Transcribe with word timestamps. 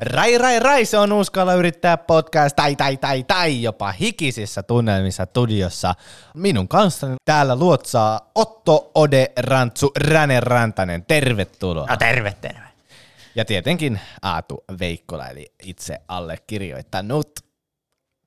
Rai, 0.00 0.38
rai, 0.38 0.60
rai, 0.60 0.84
se 0.84 0.98
on 0.98 1.12
Uskalla 1.12 1.54
yrittää 1.54 1.96
podcast, 1.96 2.56
tai, 2.56 2.76
tai, 2.76 2.96
tai, 2.96 3.22
tai, 3.22 3.62
jopa 3.62 3.92
hikisissä 3.92 4.62
tunnelmissa 4.62 5.24
studiossa. 5.24 5.94
Minun 6.34 6.68
kanssani 6.68 7.14
täällä 7.24 7.56
luotsaa 7.56 8.30
Otto 8.34 8.90
Ode 8.94 9.32
Rantsu 9.36 9.92
Räne 9.96 10.40
Rantanen. 10.40 11.04
Tervetuloa. 11.04 11.86
No 11.86 11.96
terve, 11.96 12.34
terve. 12.40 12.64
Ja 13.34 13.44
tietenkin 13.44 14.00
Aatu 14.22 14.64
Veikkola, 14.80 15.28
eli 15.28 15.52
itse 15.62 15.98
allekirjoittanut. 16.08 17.43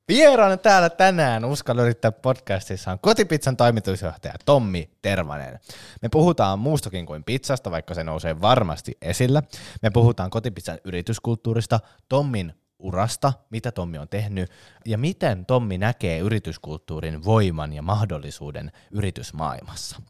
Vieraana 0.08 0.58
täällä 0.58 0.90
tänään 0.90 1.46
Uskalla 1.46 1.82
yrittää 1.82 2.12
podcastissa 2.12 2.92
on 2.92 3.00
Kotipizzan 3.00 3.58
toimitusjohtaja 3.58 4.34
Tommi 4.46 4.90
Tervanen. 5.02 5.60
Me 6.02 6.10
puhutaan 6.10 6.60
muustakin 6.60 7.06
kuin 7.06 7.24
pizzasta, 7.24 7.72
vaikka 7.72 7.94
se 7.94 8.04
nousee 8.04 8.42
varmasti 8.42 8.98
esillä. 9.02 9.44
Me 9.82 9.90
puhutaan 9.90 10.30
Kotipizzan 10.30 10.78
yrityskulttuurista, 10.84 11.80
Tommin 12.10 12.54
urasta, 12.80 13.34
mitä 13.50 13.72
Tommi 13.72 13.98
on 13.98 14.10
tehnyt 14.10 14.52
ja 14.86 14.98
miten 14.98 15.46
Tommi 15.46 15.78
näkee 15.78 16.20
yrityskulttuurin 16.20 17.24
voiman 17.26 17.74
ja 17.74 17.82
mahdollisuuden 17.82 18.72
yritysmaailmassa. 18.92 20.02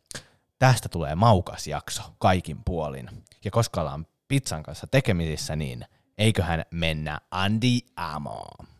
Tästä 0.59 0.89
tulee 0.89 1.15
maukas 1.15 1.67
jakso 1.67 2.01
kaikin 2.17 2.57
puolin. 2.65 3.09
Ja 3.45 3.51
koska 3.51 3.81
ollaan 3.81 4.07
pizzan 4.27 4.63
kanssa 4.63 4.87
tekemisissä, 4.87 5.55
niin 5.55 5.85
eiköhän 6.17 6.63
mennä 6.71 7.19
Andi 7.31 7.79
Amoon. 7.95 8.76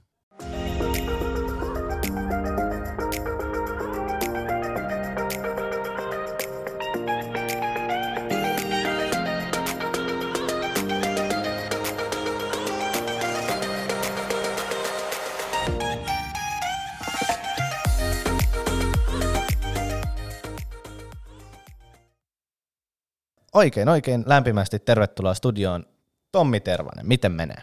Oikein, 23.58 23.90
oikein 23.90 24.24
lämpimästi 24.28 24.80
tervetuloa 24.80 25.34
studioon 25.34 25.86
Tommi 26.32 26.60
Tervanen. 26.60 27.08
Miten 27.08 27.32
menee? 27.32 27.62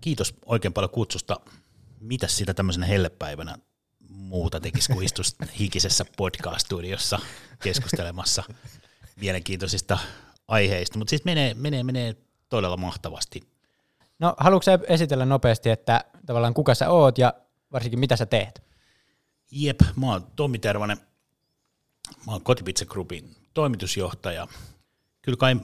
Kiitos 0.00 0.34
oikein 0.46 0.72
paljon 0.72 0.90
kutsusta. 0.90 1.40
Mitäs 2.00 2.36
sitä 2.36 2.54
tämmöisenä 2.54 2.86
hellepäivänä 2.86 3.56
muuta 4.08 4.60
tekisi 4.60 4.92
kuin 4.92 5.04
istus 5.04 5.36
hikisessä 5.60 6.04
podcast-studiossa 6.16 7.18
keskustelemassa 7.62 8.42
mielenkiintoisista 9.20 9.98
aiheista. 10.48 10.98
Mutta 10.98 11.10
siis 11.10 11.24
menee, 11.24 11.54
menee, 11.54 11.82
menee 11.82 12.16
todella 12.48 12.76
mahtavasti. 12.76 13.42
No 14.18 14.34
haluatko 14.38 14.70
esitellä 14.88 15.26
nopeasti, 15.26 15.70
että 15.70 16.04
tavallaan 16.26 16.54
kuka 16.54 16.74
sä 16.74 16.90
oot 16.90 17.18
ja 17.18 17.34
varsinkin 17.72 18.00
mitä 18.00 18.16
sä 18.16 18.26
teet? 18.26 18.62
Jep, 19.50 19.80
mä 19.96 20.06
oon 20.06 20.26
Tommi 20.36 20.58
Tervanen. 20.58 20.98
Mä 22.26 22.32
oon 22.32 22.42
Kotipizza 22.42 22.86
Groupin 22.86 23.36
toimitusjohtaja. 23.54 24.48
Kyllä 25.22 25.36
kai 25.36 25.56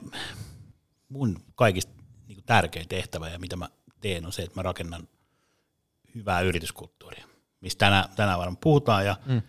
mun 1.09 1.41
kaikista 1.55 1.91
niin 2.27 2.43
tärkein 2.45 2.87
tehtävä 2.87 3.29
ja 3.29 3.39
mitä 3.39 3.55
mä 3.55 3.69
teen 4.01 4.25
on 4.25 4.33
se, 4.33 4.41
että 4.41 4.55
mä 4.55 4.61
rakennan 4.61 5.07
hyvää 6.15 6.41
yrityskulttuuria, 6.41 7.27
mistä 7.61 7.85
tänään, 7.85 8.09
tänään 8.15 8.39
varmaan 8.39 8.57
puhutaan. 8.57 9.05
Ja 9.05 9.15
mm. 9.25 9.41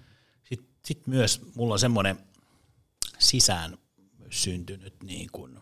sitten 0.44 0.68
sit 0.84 1.06
myös 1.06 1.42
mulla 1.54 1.72
on 1.72 1.78
semmoinen 1.78 2.18
sisään 3.18 3.78
syntynyt 4.30 5.02
niin 5.02 5.28
kuin 5.32 5.58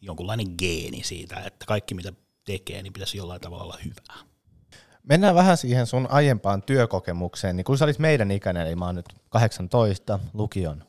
jonkunlainen 0.00 0.54
geeni 0.58 1.02
siitä, 1.04 1.36
että 1.36 1.66
kaikki 1.66 1.94
mitä 1.94 2.12
tekee, 2.44 2.82
niin 2.82 2.92
pitäisi 2.92 3.18
jollain 3.18 3.40
tavalla 3.40 3.64
olla 3.64 3.78
hyvää. 3.84 4.26
Mennään 5.02 5.34
vähän 5.34 5.56
siihen 5.56 5.86
sun 5.86 6.06
aiempaan 6.10 6.62
työkokemukseen. 6.62 7.56
Niin 7.56 7.64
kun 7.64 7.78
sä 7.78 7.84
olit 7.84 7.98
meidän 7.98 8.30
ikäinen, 8.30 8.66
eli 8.66 8.76
mä 8.76 8.86
oon 8.86 8.94
nyt 8.94 9.06
18, 9.28 10.18
lukion 10.34 10.84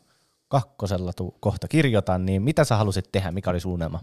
kakkosella 0.48 1.14
tu, 1.14 1.38
kohta 1.40 1.68
kirjoitan, 1.68 2.26
niin 2.26 2.42
mitä 2.42 2.64
sä 2.64 2.76
halusit 2.76 3.12
tehdä, 3.12 3.32
mikä 3.32 3.50
oli 3.50 3.60
suunnelma? 3.60 4.00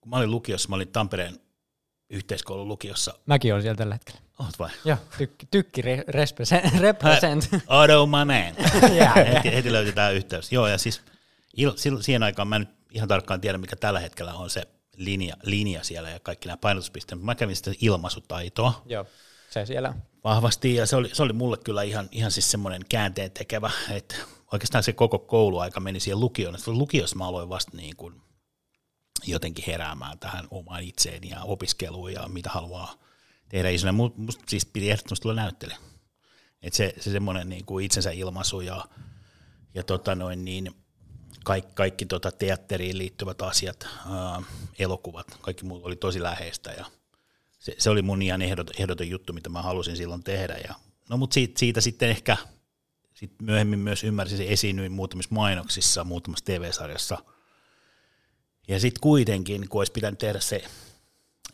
Kun 0.00 0.10
mä 0.10 0.16
olin 0.16 0.30
lukiossa, 0.30 0.68
mä 0.68 0.76
olin 0.76 0.88
Tampereen 0.88 1.38
yhteiskoulun 2.10 2.68
lukiossa. 2.68 3.14
Mäkin 3.26 3.52
olen 3.52 3.62
siellä 3.62 3.76
tällä 3.76 3.94
hetkellä. 3.94 4.20
Oot 4.38 4.58
vai? 4.58 4.70
Joo, 4.84 4.96
tykki, 5.18 5.46
tykki 5.50 5.82
re, 5.82 6.04
represent. 6.08 7.48
Odo 7.66 8.06
my 8.06 8.12
man. 8.12 8.54
heti, 9.34 9.54
heti 9.54 9.72
löytetään 9.72 10.14
yhteys. 10.14 10.52
Joo, 10.52 10.66
ja 10.66 10.78
siis 10.78 11.02
il, 11.56 11.72
siihen 12.00 12.22
aikaan 12.22 12.48
mä 12.48 12.56
en 12.56 12.62
nyt 12.62 12.70
ihan 12.90 13.08
tarkkaan 13.08 13.40
tiedä, 13.40 13.58
mikä 13.58 13.76
tällä 13.76 14.00
hetkellä 14.00 14.34
on 14.34 14.50
se 14.50 14.62
linja, 14.96 15.36
linja 15.42 15.84
siellä 15.84 16.10
ja 16.10 16.20
kaikki 16.20 16.48
nämä 16.48 16.56
painotuspisteet. 16.56 17.22
Mä 17.22 17.34
kävin 17.34 17.56
sitä 17.56 17.70
ilmaisutaitoa. 17.80 18.82
Joo, 18.86 19.06
se 19.50 19.66
siellä. 19.66 19.94
Vahvasti, 20.24 20.74
ja 20.74 20.86
se 20.86 20.96
oli, 20.96 21.10
se 21.12 21.22
oli 21.22 21.32
mulle 21.32 21.56
kyllä 21.56 21.82
ihan, 21.82 22.08
ihan 22.12 22.30
siis 22.30 22.50
semmoinen 22.50 22.82
käänteen 22.88 23.30
tekevä, 23.30 23.70
että 23.90 24.14
oikeastaan 24.54 24.84
se 24.84 24.92
koko 24.92 25.18
kouluaika 25.18 25.80
meni 25.80 26.00
siihen 26.00 26.20
lukioon. 26.20 26.56
Lukiossa 26.66 27.16
mä 27.16 27.26
aloin 27.26 27.48
vasta 27.48 27.76
niin 27.76 27.96
kuin 27.96 28.20
jotenkin 29.26 29.64
heräämään 29.66 30.18
tähän 30.18 30.48
omaan 30.50 30.82
itseeni 30.82 31.28
ja 31.28 31.42
opiskeluun 31.42 32.12
ja 32.12 32.28
mitä 32.28 32.50
haluaa 32.50 32.94
tehdä 33.48 33.70
isona. 33.70 33.92
Musta 33.92 34.44
siis 34.48 34.66
piti 34.66 34.90
ehdottomasti 34.90 35.22
tulla 35.22 35.34
näyttelijä. 35.34 35.78
Että 36.62 36.76
se, 36.76 36.94
se 37.00 37.10
semmoinen 37.10 37.48
niin 37.48 37.64
kuin 37.64 37.84
itsensä 37.84 38.10
ilmaisu 38.10 38.60
ja, 38.60 38.84
ja 39.74 39.82
tota 39.82 40.14
noin 40.14 40.44
niin, 40.44 40.74
kaikki, 41.44 41.72
kaikki 41.74 42.06
tota 42.06 42.32
teatteriin 42.32 42.98
liittyvät 42.98 43.42
asiat, 43.42 43.86
ää, 44.10 44.42
elokuvat, 44.78 45.26
kaikki 45.40 45.64
muu 45.64 45.80
oli 45.84 45.96
tosi 45.96 46.22
läheistä 46.22 46.72
ja 46.72 46.86
se, 47.58 47.74
se 47.78 47.90
oli 47.90 48.02
mun 48.02 48.22
ihan 48.22 48.42
ehdoton, 48.42 48.74
ehdoton 48.78 49.10
juttu, 49.10 49.32
mitä 49.32 49.48
mä 49.48 49.62
halusin 49.62 49.96
silloin 49.96 50.24
tehdä. 50.24 50.54
Ja, 50.68 50.74
no 51.08 51.16
mutta 51.16 51.34
siitä, 51.34 51.58
siitä 51.58 51.80
sitten 51.80 52.10
ehkä 52.10 52.36
sit 53.14 53.32
myöhemmin 53.42 53.78
myös 53.78 54.04
ymmärsin, 54.04 54.40
että 54.40 54.52
esiinnyin 54.52 54.92
muutamissa 54.92 55.34
mainoksissa, 55.34 56.04
muutamassa 56.04 56.44
TV-sarjassa– 56.44 57.18
ja 58.68 58.80
sitten 58.80 59.00
kuitenkin, 59.00 59.68
kun 59.68 59.80
olisi 59.80 59.92
pitänyt 59.92 60.18
tehdä 60.18 60.40
se, 60.40 60.64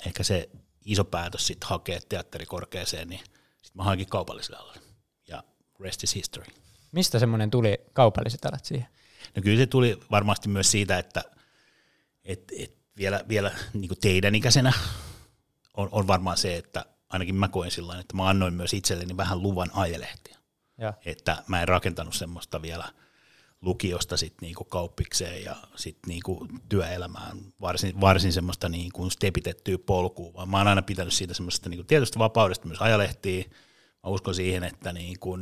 ehkä 0.07 0.23
se 0.23 0.51
iso 0.85 1.05
päätös 1.05 1.47
sitten 1.47 1.69
hakea 1.69 2.01
teatterikorkeeseen, 2.09 3.09
niin 3.09 3.21
sitten 3.63 3.73
mä 3.75 3.85
hankin 3.85 4.07
kaupalliselle 4.07 4.57
alalle. 4.57 4.81
Ja 5.29 5.45
rest 5.81 6.05
is 6.05 6.15
history. 6.15 6.47
Mistä 6.93 7.19
semmoinen 7.19 7.51
tuli 7.51 7.79
kaupalliset 7.93 8.45
alat 8.45 8.65
siihen? 8.65 8.89
No 9.37 9.43
kyllä 9.43 9.59
se 9.59 9.67
tuli 9.67 10.01
varmasti 10.11 10.49
myös 10.49 10.71
siitä, 10.71 10.99
että 10.99 11.23
et, 12.25 12.53
et 12.59 12.77
vielä, 12.97 13.25
vielä 13.29 13.51
niin 13.73 13.91
teidän 14.01 14.35
ikäisenä 14.35 14.73
on, 15.77 15.89
on 15.93 16.07
varmaan 16.07 16.37
se, 16.37 16.57
että 16.57 16.85
ainakin 17.09 17.35
mä 17.35 17.49
koen 17.49 17.71
sillä 17.71 18.01
että 18.01 18.17
mä 18.17 18.29
annoin 18.29 18.55
myös 18.55 18.75
itselleni 18.75 19.17
vähän 19.17 19.43
luvan 19.43 19.71
ajelehtiä. 19.73 20.30
Ja. 20.81 20.95
Että 21.05 21.43
mä 21.47 21.63
en 21.63 21.69
rakentanut 21.69 22.15
semmoista 22.15 22.63
vielä– 22.63 22.85
lukiosta 23.63 24.17
sitten 24.17 24.47
niinku 24.47 24.65
kauppikseen 24.65 25.45
ja 25.45 25.57
sitten 25.77 26.09
niinku 26.09 26.47
työelämään 26.69 27.39
varsin, 27.61 28.01
varsin 28.01 28.33
semmoista 28.33 28.69
niinku 28.69 29.11
stepitettyä 29.11 29.79
polkua, 29.87 30.35
vaan 30.35 30.49
mä 30.49 30.59
oon 30.59 30.69
aina 30.69 30.83
pitänyt 30.83 31.13
siitä 31.13 31.35
semmoista 31.35 31.69
niinku 31.69 31.85
tietystä 31.85 32.19
vapaudesta 32.19 32.67
myös 32.67 32.81
ajalehtiä. 32.81 33.45
Mä 34.03 34.11
uskon 34.11 34.35
siihen, 34.35 34.65
että 34.65 34.93
niinku, 34.93 35.39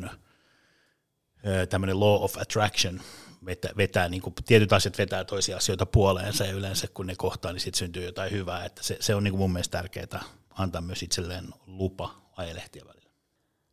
tämmöinen 1.68 2.00
law 2.00 2.22
of 2.22 2.36
attraction 2.36 3.00
vetää, 3.46 3.70
vetää 3.76 4.08
niinku, 4.08 4.32
tietyt 4.46 4.72
asiat 4.72 4.98
vetää 4.98 5.24
toisia 5.24 5.56
asioita 5.56 5.86
puoleensa 5.86 6.44
ja 6.44 6.52
yleensä 6.52 6.88
kun 6.94 7.06
ne 7.06 7.14
kohtaa, 7.16 7.52
niin 7.52 7.60
sitten 7.60 7.78
syntyy 7.78 8.04
jotain 8.04 8.32
hyvää. 8.32 8.64
Että 8.64 8.82
se, 8.82 8.96
se 9.00 9.14
on 9.14 9.24
niinku 9.24 9.38
mun 9.38 9.52
mielestä 9.52 9.78
tärkeää 9.78 10.24
antaa 10.50 10.80
myös 10.80 11.02
itselleen 11.02 11.48
lupa 11.66 12.14
ajalehtiä 12.36 12.82
välillä. 12.84 12.97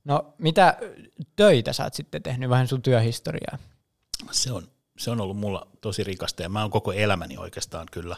No 0.06 0.34
mitä 0.38 0.78
töitä 1.36 1.74
sä 1.74 1.84
oot 1.84 1.94
sitten 1.94 2.24
tehnyt 2.24 2.50
vähän 2.50 2.68
sun 2.68 2.82
työhistoriaa? 2.82 3.58
se 4.32 4.52
on, 4.52 4.68
se 4.98 5.12
on 5.12 5.22
ollut 5.22 5.38
mulla 5.38 5.68
tosi 5.82 6.04
rikasta 6.04 6.44
ja 6.44 6.50
mä 6.50 6.62
oon 6.62 6.72
koko 6.72 6.92
elämäni 6.92 7.38
oikeastaan 7.38 7.88
kyllä 7.92 8.16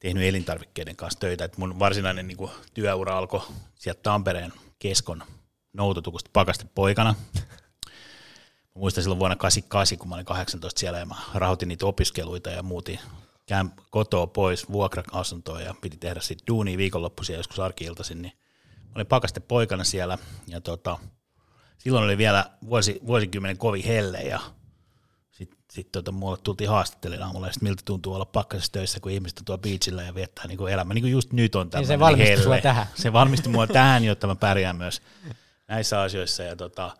tehnyt 0.00 0.24
elintarvikkeiden 0.24 0.96
kanssa 0.96 1.20
töitä. 1.20 1.44
Et 1.44 1.58
mun 1.58 1.78
varsinainen 1.78 2.28
niin 2.28 2.36
kuin, 2.36 2.50
työura 2.74 3.18
alkoi 3.18 3.42
sieltä 3.74 4.00
Tampereen 4.02 4.52
keskon 4.78 5.22
noutotukusta 5.72 6.30
pakaste 6.32 6.64
poikana. 6.74 7.14
Mä 8.74 8.78
muistan 8.78 9.04
silloin 9.04 9.18
vuonna 9.18 9.36
88, 9.36 9.98
kun 9.98 10.08
mä 10.08 10.14
olin 10.14 10.26
18 10.26 10.80
siellä 10.80 10.98
ja 10.98 11.06
mä 11.06 11.14
rahoitin 11.34 11.68
niitä 11.68 11.86
opiskeluita 11.86 12.50
ja 12.50 12.62
muutin 12.62 12.98
kotoa 13.90 14.26
pois 14.26 14.72
vuokra-asuntoon 14.72 15.62
ja 15.62 15.74
piti 15.80 15.96
tehdä 15.96 16.20
sitten 16.20 16.46
duunia 16.46 16.78
viikonloppuisia 16.78 17.36
joskus 17.36 17.60
arkiiltaisin, 17.60 18.22
niin 18.22 18.32
olin 18.94 19.06
pakaste 19.06 19.40
poikana 19.40 19.84
siellä 19.84 20.18
ja 20.46 20.60
tota, 20.60 20.98
silloin 21.78 22.04
oli 22.04 22.18
vielä 22.18 22.50
vuosi, 22.64 23.00
vuosikymmenen 23.06 23.58
kovin 23.58 23.84
helle 23.84 24.18
ja 24.18 24.40
sitten 25.70 25.92
tota, 25.92 26.12
mulle 26.12 26.38
tultiin 26.42 26.70
haastattelemaan 26.70 27.26
aamulla, 27.26 27.46
ja 27.46 27.52
miltä 27.60 27.82
tuntuu 27.84 28.14
olla 28.14 28.24
pakkasessa 28.24 28.72
töissä, 28.72 29.00
kun 29.00 29.12
ihmiset 29.12 29.38
on 29.38 29.44
tuolla 29.44 29.60
beachillä 29.60 30.02
ja 30.02 30.14
viettää 30.14 30.46
niin 30.46 30.58
kuin 30.58 30.72
elämä. 30.72 30.94
Niin 30.94 31.02
kuin 31.02 31.12
just 31.12 31.32
nyt 31.32 31.54
on 31.54 31.70
tämmöinen 31.70 31.88
niin 31.88 31.98
se 31.98 32.00
valmistui 32.00 32.44
helle. 32.44 32.60
tähän. 32.60 32.86
Se 32.94 33.12
valmistui 33.12 33.52
mua 33.52 33.66
tähän, 33.66 34.04
jotta 34.04 34.26
mä 34.26 34.34
pärjään 34.34 34.76
myös 34.76 35.02
näissä 35.68 36.00
asioissa. 36.00 36.42
Ja 36.42 36.56
tota, 36.56 36.96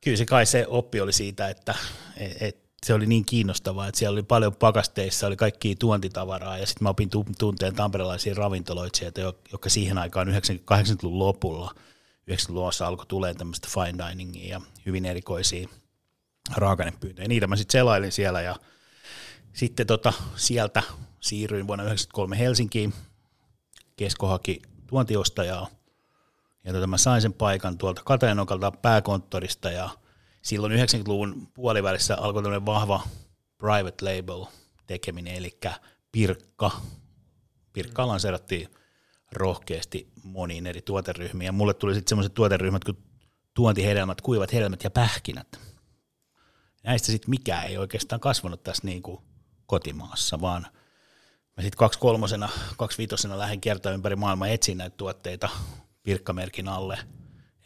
kyllä 0.00 0.16
se 0.16 0.26
kai 0.26 0.46
se 0.46 0.66
oppi 0.68 1.00
oli 1.00 1.12
siitä, 1.12 1.48
että 1.48 1.74
et, 2.16 2.42
et, 2.42 2.67
se 2.86 2.94
oli 2.94 3.06
niin 3.06 3.24
kiinnostavaa, 3.24 3.88
että 3.88 3.98
siellä 3.98 4.14
oli 4.14 4.22
paljon 4.22 4.56
pakasteissa, 4.56 5.26
oli 5.26 5.36
kaikki 5.36 5.76
tuontitavaraa 5.76 6.58
ja 6.58 6.66
sitten 6.66 6.84
mä 6.84 6.88
opin 6.88 7.10
tunteen 7.38 7.74
tamperelaisia 7.74 8.34
ravintoloitsijoita, 8.34 9.20
jotka 9.20 9.68
siihen 9.68 9.98
aikaan 9.98 10.28
80-luvun 10.28 11.18
lopulla, 11.18 11.74
90-luvun 12.30 12.72
alkoi 12.86 13.06
tulee 13.06 13.34
tämmöistä 13.34 13.68
fine 13.70 14.08
diningia 14.08 14.48
ja 14.48 14.60
hyvin 14.86 15.06
erikoisia 15.06 15.68
raakanepyyntöjä. 16.56 17.28
Niitä 17.28 17.46
mä 17.46 17.56
sitten 17.56 17.72
selailin 17.72 18.12
siellä 18.12 18.40
ja 18.40 18.56
sitten 19.52 19.86
tota, 19.86 20.12
sieltä 20.36 20.82
siirryin 21.20 21.66
vuonna 21.66 21.84
1993 21.84 22.38
Helsinkiin. 22.38 22.94
Haki 24.22 24.62
tuontiostajaa 24.86 25.68
ja 26.64 26.72
tota, 26.72 26.86
mä 26.86 26.98
sain 26.98 27.22
sen 27.22 27.32
paikan 27.32 27.78
tuolta 27.78 28.02
Katajanokalta 28.04 28.70
pääkonttorista 28.70 29.70
ja 29.70 29.90
silloin 30.42 30.72
90-luvun 30.72 31.48
puolivälissä 31.54 32.16
alkoi 32.16 32.42
tämmöinen 32.42 32.66
vahva 32.66 33.02
private 33.58 34.04
label 34.04 34.44
tekeminen, 34.86 35.34
eli 35.34 35.58
Pirkka. 36.12 36.70
Pirkka 37.72 38.06
lanseerattiin 38.06 38.68
rohkeasti 39.32 40.08
moniin 40.22 40.66
eri 40.66 40.82
tuoteryhmiin, 40.82 41.46
ja 41.46 41.52
mulle 41.52 41.74
tuli 41.74 41.94
sitten 41.94 42.08
semmoiset 42.08 42.34
tuoteryhmät 42.34 42.84
kuin 42.84 42.98
tuontihedelmät, 43.54 44.20
kuivat 44.20 44.52
hedelmät 44.52 44.84
ja 44.84 44.90
pähkinät. 44.90 45.60
Näistä 46.84 47.06
sitten 47.06 47.30
mikään 47.30 47.66
ei 47.66 47.78
oikeastaan 47.78 48.20
kasvanut 48.20 48.62
tässä 48.62 48.82
niin 48.86 49.02
kuin 49.02 49.20
kotimaassa, 49.66 50.40
vaan 50.40 50.62
mä 51.56 51.62
sitten 51.62 51.78
kaksi 51.78 51.98
kolmosena, 51.98 52.48
kaksi 52.76 52.98
viitosena 52.98 53.38
lähdin 53.38 53.60
kiertämään 53.60 53.94
ympäri 53.94 54.16
maailmaa 54.16 54.48
etsiä 54.48 54.74
näitä 54.74 54.96
tuotteita 54.96 55.48
Pirkkamerkin 56.02 56.68
alle– 56.68 56.98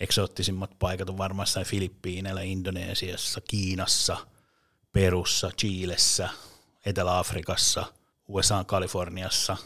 eksoottisimmat 0.01 0.79
paikat 0.79 1.09
on 1.09 1.19
varmaan 1.19 1.43
jossain 1.43 1.67
Filippiineillä, 1.67 2.41
Indonesiassa, 2.43 3.41
Kiinassa, 3.41 4.17
Perussa, 4.93 5.51
Chiilessä, 5.51 6.29
Etelä-Afrikassa, 6.87 7.85
USA, 8.29 8.65
Kaliforniassa, 8.65 9.57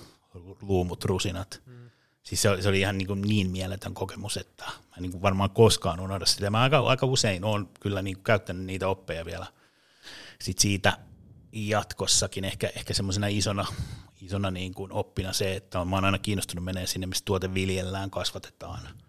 luumut, 0.62 1.04
rusinat. 1.04 1.62
Mm. 1.66 1.90
Siis 2.22 2.42
se 2.42 2.50
oli, 2.50 2.62
se 2.62 2.68
oli 2.68 2.80
ihan 2.80 2.98
niin, 2.98 3.06
kuin 3.06 3.22
niin 3.22 3.50
mieletön 3.50 3.94
kokemus, 3.94 4.36
että 4.36 4.64
mä 4.64 4.96
niin 5.00 5.12
kuin 5.12 5.22
varmaan 5.22 5.50
koskaan 5.50 6.00
unohda 6.00 6.26
sitä. 6.26 6.50
Mä 6.50 6.62
aika, 6.62 6.78
aika 6.78 7.06
usein 7.06 7.44
olen 7.44 7.68
kyllä 7.80 8.02
niin 8.02 8.16
kuin 8.16 8.24
käyttänyt 8.24 8.64
niitä 8.64 8.88
oppeja 8.88 9.24
vielä 9.24 9.46
sit 10.40 10.58
siitä 10.58 10.98
jatkossakin. 11.52 12.44
Ehkä, 12.44 12.70
ehkä 12.76 12.94
semmoisena 12.94 13.26
isona, 13.26 13.66
isona 14.20 14.50
niin 14.50 14.74
kuin 14.74 14.92
oppina 14.92 15.32
se, 15.32 15.56
että 15.56 15.84
mä 15.84 15.96
oon 15.96 16.04
aina 16.04 16.18
kiinnostunut 16.18 16.64
menemään 16.64 16.88
sinne, 16.88 17.06
missä 17.06 17.24
tuote 17.24 17.54
viljellään, 17.54 18.10
kasvatetaan– 18.10 18.88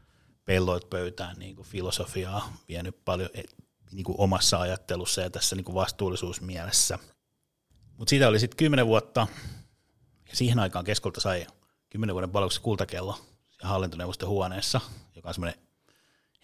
pelloit 0.48 0.90
pöytään 0.90 1.36
niin 1.40 1.56
kuin 1.56 1.68
filosofiaa 1.68 2.54
vienyt 2.70 3.06
paljon 3.06 3.30
e, 3.34 3.44
niin 3.92 4.04
kuin 4.04 4.16
omassa 4.20 4.60
ajattelussa 4.60 5.22
ja 5.22 5.30
tässä 5.30 5.56
niin 5.56 5.64
kuin 5.66 5.76
vastuullisuusmielessä. 5.76 7.00
Mutta 7.98 8.10
siitä 8.10 8.28
oli 8.28 8.40
sitten 8.40 8.58
kymmenen 8.58 8.88
vuotta, 8.88 9.28
ja 10.30 10.36
siihen 10.36 10.60
aikaan 10.60 10.86
keskolta 10.86 11.22
sai 11.22 11.48
kymmenen 11.90 12.14
vuoden 12.14 12.30
palveluksessa 12.30 12.64
kultakello 12.64 13.18
ja 13.62 13.70
hallintoneuvoston 13.70 14.30
huoneessa, 14.30 14.82
joka 15.16 15.28
on 15.28 15.34
semmoinen 15.34 15.62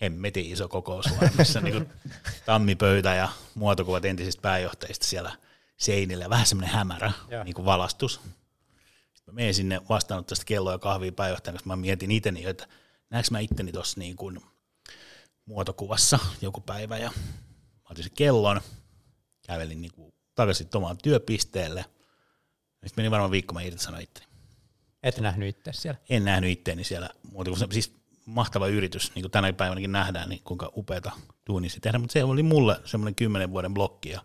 hemmetin 0.01 0.45
iso 0.45 0.67
kokous, 0.67 1.05
missä 1.37 1.61
niin 1.61 1.73
kuin 1.73 1.89
tammipöytä 2.45 3.15
ja 3.15 3.29
muotokuvat 3.55 4.05
entisistä 4.05 4.41
pääjohtajista 4.41 5.05
siellä 5.05 5.31
seinillä 5.77 6.29
vähän 6.29 6.45
semmoinen 6.45 6.75
hämärä 6.75 7.11
niin 7.43 7.55
kuin 7.55 7.65
valastus. 7.65 8.21
Sitten 9.13 9.33
mä 9.33 9.35
menin 9.35 9.53
sinne 9.53 9.81
vastaanottaa 9.89 10.29
tästä 10.29 10.45
kelloa 10.45 10.71
ja 10.71 10.79
kahvia 10.79 11.11
pääjohtajan 11.11 11.53
kanssa, 11.53 11.67
mä 11.67 11.75
mietin 11.75 12.11
itse, 12.11 12.33
että 12.45 12.67
näekö 13.09 13.27
mä 13.31 13.39
itteni 13.39 13.71
tuossa 13.71 13.99
niin 13.99 14.15
kuin 14.15 14.39
muotokuvassa 15.45 16.19
joku 16.41 16.61
päivä 16.61 16.97
ja 16.97 17.11
mä 17.75 17.89
otin 17.89 18.03
sen 18.03 18.13
kellon, 18.15 18.61
kävelin 19.47 19.81
niin 19.81 19.93
kuin 19.93 20.13
takaisin 20.35 20.67
omaan 20.73 20.97
työpisteelle. 20.97 21.85
Sitten 22.85 23.03
meni 23.03 23.11
varmaan 23.11 23.31
viikko, 23.31 23.53
mä 23.53 23.61
irtisanoin 23.61 24.03
itteni. 24.03 24.27
Et 25.03 25.19
nähnyt 25.19 25.57
itse 25.57 25.73
siellä? 25.73 25.99
En 26.09 26.25
nähnyt 26.25 26.51
itteeni 26.51 26.83
siellä 26.83 27.09
muuta 27.31 27.51
kuin 27.51 27.59
se, 27.59 27.67
siis 27.71 27.95
mahtava 28.25 28.67
yritys, 28.67 29.11
niin 29.15 29.23
kuin 29.23 29.31
tänä 29.31 29.53
päivänäkin 29.53 29.91
nähdään, 29.91 30.29
niin 30.29 30.41
kuinka 30.43 30.71
upeata 30.75 31.11
duunisi 31.49 31.79
tehdä, 31.79 31.97
mutta 31.97 32.13
se 32.13 32.23
oli 32.23 32.43
mulle 32.43 32.79
semmoinen 32.85 33.15
kymmenen 33.15 33.51
vuoden 33.51 33.73
blokki 33.73 34.09
ja 34.09 34.21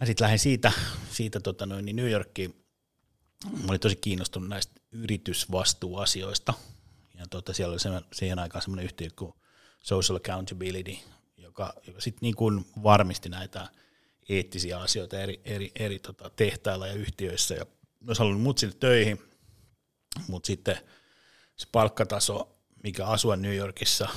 mä 0.00 0.06
sitten 0.06 0.24
lähdin 0.24 0.38
siitä, 0.38 0.72
siitä 1.10 1.40
tota 1.40 1.66
noin, 1.66 1.84
niin 1.84 1.96
New 1.96 2.10
Yorkiin. 2.10 2.64
Mä 3.50 3.68
olin 3.68 3.80
tosi 3.80 3.96
kiinnostunut 3.96 4.48
näistä 4.48 4.80
yritysvastuuasioista, 4.92 6.54
ja 7.14 7.26
tuota, 7.30 7.52
siellä 7.52 7.72
oli 7.72 7.80
se, 7.80 7.88
siihen 8.12 8.38
aikaan 8.38 8.62
semmoinen 8.62 8.84
yhtiö 8.84 9.08
kuin 9.16 9.32
Social 9.78 10.16
Accountability, 10.16 10.96
joka, 11.36 11.74
joka 11.86 12.00
sitten 12.00 12.20
niin 12.22 12.34
kuin 12.34 12.66
varmisti 12.82 13.28
näitä 13.28 13.68
eettisiä 14.28 14.78
asioita 14.78 15.20
eri, 15.20 15.40
eri, 15.44 15.72
eri 15.74 15.98
tota, 15.98 16.30
tehtailla 16.30 16.86
ja 16.86 16.92
yhtiöissä. 16.92 17.54
Ja 17.54 17.66
olisi 18.08 18.18
halunnut 18.18 18.42
mut 18.42 18.58
sinne 18.58 18.76
töihin, 18.80 19.22
mutta 20.28 20.46
sitten 20.46 20.76
se 21.56 21.68
palkkataso, 21.72 22.58
mikä 22.82 23.06
asua 23.06 23.36
New 23.36 23.56
Yorkissa, 23.56 24.08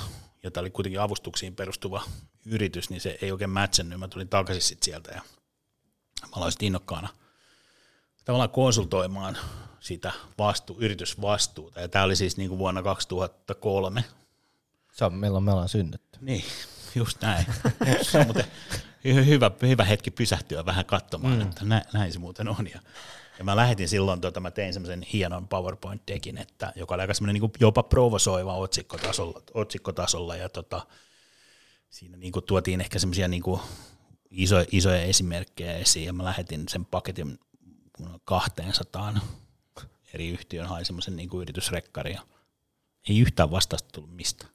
ja 0.42 0.50
tämä 0.50 0.62
oli 0.62 0.70
kuitenkin 0.70 1.00
avustuksiin 1.00 1.56
perustuva 1.56 2.02
yritys, 2.46 2.90
niin 2.90 3.00
se 3.00 3.18
ei 3.22 3.32
oikein 3.32 3.50
mätsännyt. 3.50 3.98
Mä 3.98 4.08
tulin 4.08 4.28
takaisin 4.28 4.62
sit 4.62 4.82
sieltä 4.82 5.12
ja 5.14 5.22
mä 6.22 6.28
aloin 6.32 6.52
innokkaana 6.60 7.08
tavallaan 8.26 8.50
konsultoimaan 8.50 9.38
sitä 9.80 10.12
vastu, 10.38 10.76
yritysvastuuta. 10.78 11.80
Ja 11.80 11.88
tämä 11.88 12.04
oli 12.04 12.16
siis 12.16 12.36
niin 12.36 12.48
kuin 12.48 12.58
vuonna 12.58 12.82
2003. 12.82 14.04
Se 14.92 15.04
on 15.04 15.14
milloin 15.14 15.44
me 15.44 15.52
ollaan 15.52 15.68
synnytty. 15.68 16.18
Niin, 16.20 16.44
just 16.94 17.20
näin. 17.20 17.46
se 18.02 18.18
on 18.18 18.24
muuten 18.24 18.44
hyvä, 19.04 19.50
hyvä 19.62 19.84
hetki 19.84 20.10
pysähtyä 20.10 20.66
vähän 20.66 20.84
katsomaan, 20.84 21.34
mm. 21.34 21.42
että 21.42 21.64
nä, 21.64 21.82
näin 21.92 22.12
se 22.12 22.18
muuten 22.18 22.48
on. 22.48 22.66
Ja, 22.74 22.80
ja 23.38 23.44
mä 23.44 23.56
lähetin 23.56 23.88
silloin, 23.88 24.20
tota, 24.20 24.40
mä 24.40 24.50
tein 24.50 24.72
semmoisen 24.72 25.02
hienon 25.12 25.48
PowerPoint-dekin, 25.48 26.38
että, 26.38 26.72
joka 26.76 26.94
oli 26.94 27.00
aika 27.02 27.14
semmoinen 27.14 27.42
niin 27.42 27.52
jopa 27.60 27.82
provosoiva 27.82 28.54
otsikkotasolla, 28.54 29.42
otsikkotasolla 29.54 30.36
ja 30.36 30.48
tota, 30.48 30.86
siinä 31.90 32.16
niin 32.16 32.32
kuin 32.32 32.44
tuotiin 32.44 32.80
ehkä 32.80 32.98
semmoisia 32.98 33.28
niin 33.28 33.42
iso, 34.30 34.56
isoja 34.72 35.02
esimerkkejä 35.02 35.76
esiin 35.76 36.06
ja 36.06 36.12
mä 36.12 36.24
lähetin 36.24 36.68
sen 36.68 36.84
paketin 36.84 37.38
200 38.24 39.14
eri 40.14 40.28
yhtiön 40.28 40.68
hain 40.68 40.84
semmoisen 40.84 41.16
niin 41.16 41.30
yritysrekkari 41.42 42.12
ja 42.12 42.22
ei 43.08 43.18
yhtään 43.18 43.50
vastausta 43.50 43.88
tullut 43.92 44.16
mistä. 44.16 44.46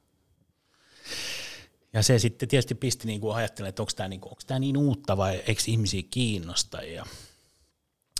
Ja 1.93 2.03
se 2.03 2.19
sitten 2.19 2.49
tietysti 2.49 2.75
pisti 2.75 3.07
niin 3.07 3.21
kuin 3.21 3.35
ajattelemaan, 3.35 3.69
että 3.69 3.81
onko 3.81 3.91
tämä, 3.95 4.09
niin 4.09 4.21
onko 4.23 4.41
tämä 4.47 4.59
niin 4.59 4.77
uutta 4.77 5.17
vai 5.17 5.43
eikö 5.47 5.61
ihmisiä 5.67 6.03
kiinnosta. 6.09 6.81
Ja 6.81 7.05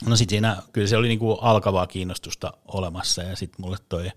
no 0.06 0.16
sitten 0.16 0.34
siinä, 0.34 0.64
kyllä 0.74 0.88
se 0.88 0.98
oli 0.98 1.08
niin 1.08 1.20
kuin 1.20 1.38
alkavaa 1.42 1.88
kiinnostusta 1.88 2.54
olemassa 2.66 3.24
ja 3.24 3.36
sitten 3.36 3.62
mulle 3.62 3.78
toi 3.90 4.12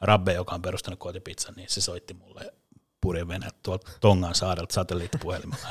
Rabbe, 0.00 0.32
joka 0.32 0.54
on 0.54 0.62
perustanut 0.62 0.98
kotipizzan, 0.98 1.54
niin 1.56 1.68
se 1.68 1.80
soitti 1.80 2.14
mulle 2.14 2.54
purjevenä 3.00 3.50
tuolta 3.62 3.90
Tongan 4.00 4.34
saarelta 4.34 4.74
satelliittipuhelimella. 4.74 5.68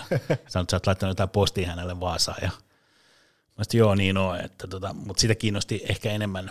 Sanoi, 0.48 0.64
että 0.64 0.72
sä 0.72 0.76
oot 0.76 0.88
laittanut 0.88 1.12
jotain 1.12 1.30
postia 1.30 1.68
hänelle 1.68 2.00
Vaasaan 2.00 2.38
ja 2.42 2.52
Mä 3.58 3.64
sanoin, 3.64 3.80
joo 3.80 3.96
niin 3.96 4.18
on, 4.18 4.40
että 4.40 4.68
tota, 4.68 4.94
mutta 4.94 5.22
sitä 5.22 5.36
kiinnosti 5.36 5.82
ehkä 5.90 6.12
enemmän 6.12 6.50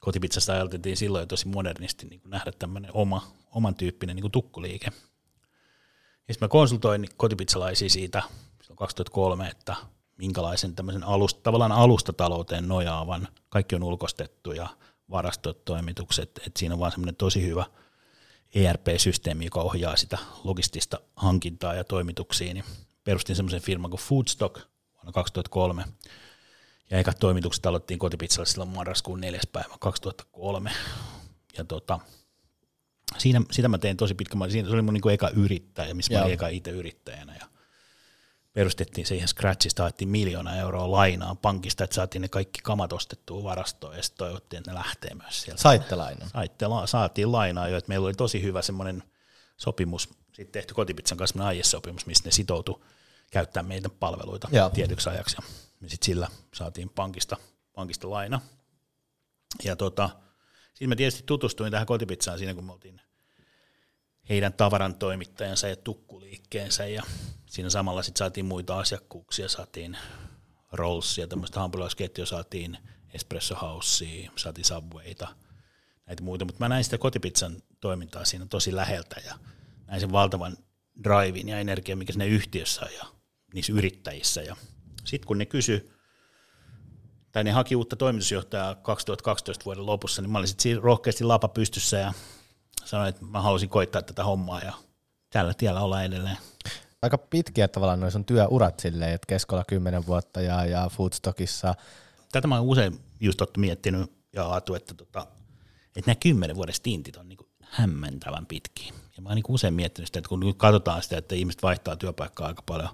kotipizzasta 0.00 0.52
ajateltiin 0.52 0.96
silloin 0.96 1.22
jo 1.22 1.26
tosi 1.26 1.48
modernisti 1.48 2.06
niin 2.06 2.20
nähdä 2.24 2.52
tämmöinen 2.58 2.90
oma, 2.94 3.32
oman 3.50 3.74
tyyppinen 3.74 4.16
niin 4.16 4.30
tukkuliike. 4.30 4.86
Ja 6.28 6.34
sitten 6.34 6.46
mä 6.46 6.48
konsultoin 6.48 7.08
kotipizzalaisia 7.16 7.88
siitä 7.88 8.22
silloin 8.62 8.76
2003, 8.76 9.48
että 9.48 9.76
minkälaisen 10.18 10.74
tämmöisen 10.74 11.04
alusta, 11.04 11.40
tavallaan 11.42 11.72
alustatalouteen 11.72 12.68
nojaavan, 12.68 13.28
kaikki 13.48 13.74
on 13.74 13.82
ulkostettu 13.82 14.52
ja 14.52 14.68
varastot, 15.10 15.64
toimitukset, 15.64 16.40
että 16.46 16.58
siinä 16.58 16.74
on 16.74 16.80
vaan 16.80 16.92
semmoinen 16.92 17.16
tosi 17.16 17.42
hyvä 17.42 17.64
ERP-systeemi, 18.54 19.44
joka 19.44 19.60
ohjaa 19.60 19.96
sitä 19.96 20.18
logistista 20.44 21.00
hankintaa 21.16 21.74
ja 21.74 21.84
toimituksia, 21.84 22.54
niin 22.54 22.64
perustin 23.04 23.36
semmoisen 23.36 23.62
firman 23.62 23.90
kuin 23.90 24.00
Foodstock 24.00 24.73
vuonna 25.04 25.12
2003, 25.12 25.84
ja 26.90 26.98
ekat 26.98 27.18
toimitukset 27.18 27.66
aloittiin 27.66 27.98
kotipizzalle 27.98 28.46
silloin 28.46 28.70
marraskuun 28.70 29.20
4. 29.20 29.40
päivä 29.52 29.74
2003. 29.80 30.70
Ja 31.58 31.64
tota, 31.64 32.00
siinä, 33.18 33.40
sitä 33.50 33.68
mä 33.68 33.78
tein 33.78 33.96
tosi 33.96 34.14
pitkä, 34.14 34.36
siinä 34.48 34.68
se 34.68 34.74
oli 34.74 34.82
mun 34.82 34.94
niin 34.94 35.10
eka 35.10 35.28
yrittäjä, 35.28 35.94
missä 35.94 36.12
Joo. 36.12 36.20
mä 36.20 36.24
olin 36.24 36.34
eka 36.34 36.48
itse 36.48 36.70
yrittäjänä. 36.70 37.36
Ja 37.40 37.46
perustettiin 38.52 39.06
se 39.06 39.14
ihan 39.14 39.28
Scratchista, 39.28 39.82
haettiin 39.82 40.08
miljoona 40.08 40.56
euroa 40.56 40.90
lainaa 40.90 41.34
pankista, 41.34 41.84
että 41.84 41.94
saatiin 41.94 42.22
ne 42.22 42.28
kaikki 42.28 42.60
kamat 42.62 42.92
ostettua 42.92 43.42
varastoon 43.42 43.96
ja 43.96 44.02
sitten 44.02 44.18
toivottiin, 44.18 44.58
että 44.58 44.70
ne 44.70 44.74
lähtee 44.74 45.14
myös 45.14 45.42
sieltä. 45.42 45.62
Saitte 45.62 45.94
lainaa? 45.94 46.28
Saitte, 46.28 46.66
la, 46.66 46.86
saatiin 46.86 47.32
lainaa 47.32 47.68
jo, 47.68 47.76
että 47.76 47.88
meillä 47.88 48.06
oli 48.06 48.14
tosi 48.14 48.42
hyvä 48.42 48.62
semmoinen 48.62 49.02
sopimus, 49.56 50.08
sitten 50.32 50.52
tehty 50.52 50.74
kotipizzan 50.74 51.18
kanssa 51.18 51.46
aiesopimus, 51.46 52.06
missä 52.06 52.24
ne 52.24 52.30
sitoutui 52.30 52.80
käyttää 53.34 53.62
meidän 53.62 53.90
palveluita 53.90 54.48
Joo. 54.52 54.70
tietyksi 54.70 55.08
ajaksi. 55.08 55.36
Me 55.80 55.88
sitten 55.88 56.06
sillä 56.06 56.28
saatiin 56.54 56.90
pankista, 56.90 57.36
pankista 57.72 58.10
laina. 58.10 58.40
Ja 59.64 59.76
tota, 59.76 60.10
siinä 60.74 60.88
mä 60.88 60.96
tietysti 60.96 61.22
tutustuin 61.26 61.70
tähän 61.70 61.86
kotipizzaan 61.86 62.38
siinä, 62.38 62.54
kun 62.54 62.64
me 62.64 62.72
oltiin 62.72 63.00
heidän 64.28 64.52
tavaran 64.52 64.94
toimittajansa 64.94 65.68
ja 65.68 65.76
tukkuliikkeensä. 65.76 66.86
Ja 66.86 67.02
siinä 67.46 67.70
samalla 67.70 68.02
sitten 68.02 68.18
saatiin 68.18 68.46
muita 68.46 68.78
asiakkuuksia, 68.78 69.48
saatiin 69.48 69.96
Rollsia, 70.72 71.26
tämmöistä 71.26 71.60
hampurilaisketjua, 71.60 72.26
saatiin 72.26 72.78
Espresso 73.14 73.54
Housea, 73.54 74.30
saatiin 74.36 74.64
Subwayta, 74.64 75.28
näitä 76.06 76.22
muita, 76.22 76.44
mutta 76.44 76.64
mä 76.64 76.68
näin 76.68 76.84
sitä 76.84 76.98
kotipizzan 76.98 77.62
toimintaa 77.80 78.24
siinä 78.24 78.46
tosi 78.50 78.76
läheltä 78.76 79.16
ja 79.24 79.34
näin 79.86 80.00
sen 80.00 80.12
valtavan 80.12 80.56
drivein 81.04 81.48
ja 81.48 81.58
energian, 81.58 81.98
mikä 81.98 82.12
sinne 82.12 82.26
yhtiössä 82.26 82.86
on. 82.86 82.92
Ja 82.94 83.13
niissä 83.54 83.72
yrittäjissä. 83.72 84.42
Ja 84.42 84.56
sitten 85.04 85.26
kun 85.26 85.38
ne 85.38 85.46
kysy, 85.46 85.90
tai 87.32 87.44
ne 87.44 87.50
haki 87.50 87.76
uutta 87.76 87.96
toimitusjohtajaa 87.96 88.74
2012 88.74 89.64
vuoden 89.64 89.86
lopussa, 89.86 90.22
niin 90.22 90.30
mä 90.30 90.38
olin 90.38 90.48
sitten 90.48 90.82
rohkeasti 90.82 91.24
lapa 91.24 91.48
pystyssä 91.48 91.96
ja 91.98 92.12
sanoin, 92.84 93.08
että 93.08 93.24
mä 93.24 93.42
haluaisin 93.42 93.68
koittaa 93.68 94.02
tätä 94.02 94.24
hommaa 94.24 94.60
ja 94.60 94.72
tällä 95.30 95.54
tiellä 95.54 95.80
ollaan 95.80 96.04
edelleen. 96.04 96.38
Aika 97.02 97.18
pitkiä 97.18 97.68
tavallaan 97.68 98.00
noin 98.00 98.12
sun 98.12 98.24
työurat 98.24 98.80
silleen, 98.80 99.12
että 99.12 99.26
keskolla 99.26 99.64
10 99.64 100.06
vuotta 100.06 100.40
ja, 100.40 100.64
ja 100.66 100.88
Foodstockissa. 100.88 101.74
Tätä 102.32 102.48
mä 102.48 102.58
oon 102.58 102.68
usein 102.68 103.00
just 103.20 103.40
ottu 103.40 103.60
miettinyt 103.60 104.12
ja 104.32 104.44
Aatu, 104.44 104.74
että, 104.74 104.94
tota, 104.94 105.26
että 105.96 106.10
nämä 106.10 106.14
kymmenen 106.14 106.56
vuoden 106.56 106.74
stintit 106.74 107.16
on 107.16 107.28
niinku 107.28 107.48
hämmentävän 107.62 108.46
pitkiä. 108.46 108.92
Ja 109.16 109.22
mä 109.22 109.28
oon 109.28 109.34
niinku 109.34 109.54
usein 109.54 109.74
miettinyt 109.74 110.08
sitä, 110.08 110.18
että 110.18 110.28
kun 110.28 110.54
katsotaan 110.56 111.02
sitä, 111.02 111.18
että 111.18 111.34
ihmiset 111.34 111.62
vaihtaa 111.62 111.96
työpaikkaa 111.96 112.46
aika 112.46 112.62
paljon 112.66 112.88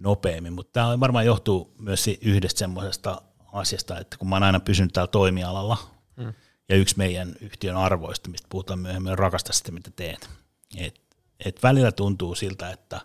nopeammin, 0.00 0.52
mutta 0.52 0.72
tämä 0.72 1.00
varmaan 1.00 1.26
johtuu 1.26 1.74
myös 1.78 2.06
yhdestä 2.22 2.58
semmoisesta 2.58 3.22
asiasta, 3.52 3.98
että 3.98 4.16
kun 4.18 4.28
mä 4.28 4.34
oon 4.34 4.42
aina 4.42 4.60
pysynyt 4.60 4.92
täällä 4.92 5.10
toimialalla, 5.10 5.76
mm. 6.16 6.34
ja 6.68 6.76
yksi 6.76 6.98
meidän 6.98 7.34
yhtiön 7.40 7.76
arvoista, 7.76 8.30
mistä 8.30 8.46
puhutaan 8.50 8.78
myöhemmin, 8.78 9.12
on 9.12 9.18
rakasta 9.18 9.52
sitä, 9.52 9.72
mitä 9.72 9.90
teet. 9.96 10.30
Et, 10.76 11.00
et 11.44 11.62
välillä 11.62 11.92
tuntuu 11.92 12.34
siltä, 12.34 12.70
että 12.70 13.00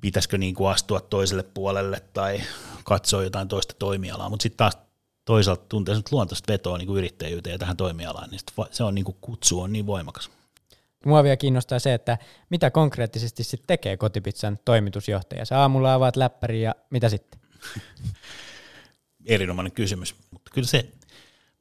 pitäisikö 0.00 0.38
niin 0.38 0.54
kuin 0.54 0.70
astua 0.70 1.00
toiselle 1.00 1.42
puolelle 1.42 2.00
tai 2.12 2.40
katsoa 2.84 3.22
jotain 3.22 3.48
toista 3.48 3.74
toimialaa, 3.78 4.28
mutta 4.28 4.42
sitten 4.42 4.56
taas 4.56 4.78
toisaalta 5.24 5.64
tuntee 5.68 5.94
luontaista 6.10 6.52
vetoa 6.52 6.78
niin 6.78 6.86
kuin 6.86 6.98
yrittäjyyteen 6.98 7.52
ja 7.52 7.58
tähän 7.58 7.76
toimialaan, 7.76 8.30
niin 8.30 8.40
se 8.70 8.84
on 8.84 8.94
niin 8.94 9.04
kuin 9.04 9.16
kutsu 9.20 9.60
on 9.60 9.72
niin 9.72 9.86
voimakas. 9.86 10.30
Mua 11.06 11.22
vielä 11.22 11.36
kiinnostaa 11.36 11.78
se, 11.78 11.94
että 11.94 12.18
mitä 12.50 12.70
konkreettisesti 12.70 13.44
sitten 13.44 13.66
tekee 13.66 13.96
kotipizzan 13.96 14.58
toimitusjohtaja. 14.64 15.44
Sä 15.44 15.60
aamulla 15.60 15.94
avaat 15.94 16.16
läppäri 16.16 16.62
ja 16.62 16.74
mitä 16.90 17.08
sitten? 17.08 17.40
Erinomainen 19.26 19.72
kysymys, 19.72 20.14
mutta 20.30 20.50
kyllä 20.54 20.68
se 20.68 20.92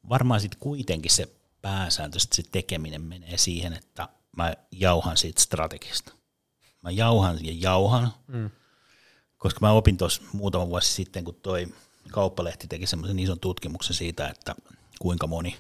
varmaan 0.09 0.41
sitten 0.41 0.59
kuitenkin 0.59 1.11
se 1.11 1.29
pääsääntöisesti 1.61 2.35
se 2.35 2.49
tekeminen 2.51 3.01
menee 3.01 3.37
siihen, 3.37 3.73
että 3.73 4.09
mä 4.37 4.53
jauhan 4.71 5.17
siitä 5.17 5.41
strategista. 5.41 6.13
Mä 6.83 6.91
jauhan 6.91 7.45
ja 7.45 7.53
jauhan, 7.55 8.13
mm. 8.27 8.49
koska 9.37 9.59
mä 9.61 9.71
opin 9.71 9.97
tuossa 9.97 10.21
muutama 10.33 10.67
vuosi 10.67 10.93
sitten, 10.93 11.23
kun 11.23 11.35
toi 11.35 11.67
kauppalehti 12.11 12.67
teki 12.67 12.87
semmoisen 12.87 13.19
ison 13.19 13.39
tutkimuksen 13.39 13.95
siitä, 13.95 14.27
että 14.27 14.55
kuinka 14.99 15.27
moni, 15.27 15.57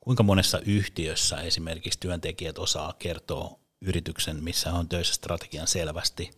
kuinka 0.00 0.22
monessa 0.22 0.58
yhtiössä 0.58 1.40
esimerkiksi 1.40 2.00
työntekijät 2.00 2.58
osaa 2.58 2.94
kertoa 2.98 3.58
yrityksen, 3.80 4.44
missä 4.44 4.72
on 4.72 4.88
töissä 4.88 5.14
strategian 5.14 5.66
selvästi, 5.66 6.30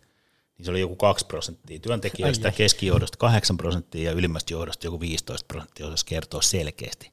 niin 0.57 0.65
se 0.65 0.71
oli 0.71 0.79
joku 0.79 0.95
2 0.95 1.25
prosenttia 1.25 1.79
työntekijöistä, 1.79 2.51
keskijohdosta 2.51 3.17
8 3.17 3.57
prosenttia 3.57 4.03
ja 4.03 4.11
ylimmästä 4.11 4.53
johdosta 4.53 4.87
joku 4.87 4.99
15 4.99 5.47
prosenttia 5.47 5.87
osasi 5.87 6.05
kertoa 6.05 6.41
selkeästi. 6.41 7.11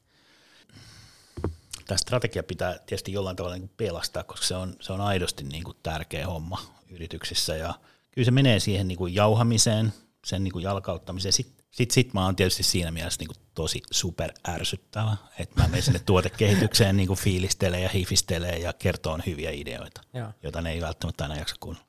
Tämä 1.87 1.97
strategia 1.97 2.43
pitää 2.43 2.79
tietysti 2.79 3.13
jollain 3.13 3.35
tavalla 3.35 3.57
niin 3.57 3.71
pelastaa, 3.77 4.23
koska 4.23 4.45
se 4.45 4.55
on, 4.55 4.75
se 4.79 4.93
on 4.93 5.01
aidosti 5.01 5.43
niin 5.43 5.63
kuin 5.63 5.77
tärkeä 5.83 6.27
homma 6.27 6.61
yrityksissä 6.89 7.55
ja 7.55 7.73
kyllä 8.11 8.25
se 8.25 8.31
menee 8.31 8.59
siihen 8.59 8.87
niin 8.87 8.97
kuin 8.97 9.15
jauhamiseen, 9.15 9.93
sen 10.25 10.43
niin 10.43 10.51
kuin 10.51 10.63
jalkauttamiseen. 10.63 11.33
Sitten 11.33 11.60
sit, 11.71 11.91
sit 11.91 12.13
mä 12.13 12.25
oon 12.25 12.35
tietysti 12.35 12.63
siinä 12.63 12.91
mielessä 12.91 13.19
niin 13.19 13.27
kuin 13.27 13.37
tosi 13.53 13.81
super 13.91 14.31
ärsyttävä, 14.47 15.17
että 15.39 15.61
mä 15.61 15.67
menen 15.67 15.83
sinne 15.83 15.99
tuotekehitykseen 15.99 16.97
niin 16.97 17.07
kuin 17.07 17.19
fiilistelee 17.19 17.81
ja 17.81 17.89
hifistelee 17.89 18.57
ja 18.57 18.73
kertoo 18.73 19.19
hyviä 19.25 19.51
ideoita, 19.51 20.01
Joo. 20.13 20.27
joita 20.43 20.61
ne 20.61 20.71
ei 20.71 20.81
välttämättä 20.81 21.23
aina 21.23 21.35
jaksa 21.35 21.55
kuunnella. 21.59 21.87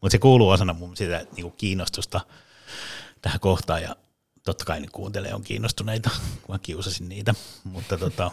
Mutta 0.00 0.12
se 0.12 0.18
kuuluu 0.18 0.48
osana 0.48 0.72
mun 0.72 0.96
sitä 0.96 1.26
niin 1.36 1.42
kuin 1.42 1.54
kiinnostusta 1.56 2.20
tähän 3.22 3.40
kohtaan 3.40 3.82
ja 3.82 3.96
totta 4.44 4.64
kai 4.64 4.80
ne 4.80 4.86
kuuntelee 4.92 5.34
on 5.34 5.42
kiinnostuneita, 5.42 6.10
kun 6.42 6.54
mä 6.54 6.58
kiusasin 6.58 7.08
niitä, 7.08 7.34
mutta 7.64 7.98
tota, 7.98 8.30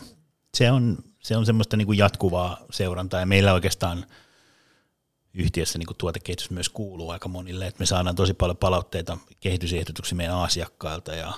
se 0.53 0.71
on, 0.71 0.97
se 1.23 1.37
on 1.37 1.45
semmoista 1.45 1.77
niin 1.77 1.85
kuin 1.85 1.97
jatkuvaa 1.97 2.57
seurantaa 2.71 3.19
ja 3.19 3.25
meillä 3.25 3.53
oikeastaan 3.53 4.05
yhtiössä 5.35 5.79
niin 5.79 5.87
tuotekehitys 5.97 6.49
myös 6.49 6.69
kuuluu 6.69 7.09
aika 7.09 7.29
monille, 7.29 7.67
että 7.67 7.79
me 7.79 7.85
saadaan 7.85 8.15
tosi 8.15 8.33
paljon 8.33 8.57
palautteita 8.57 9.17
kehitysehdotuksia 9.39 10.15
meidän 10.15 10.35
asiakkailta 10.35 11.15
ja 11.15 11.33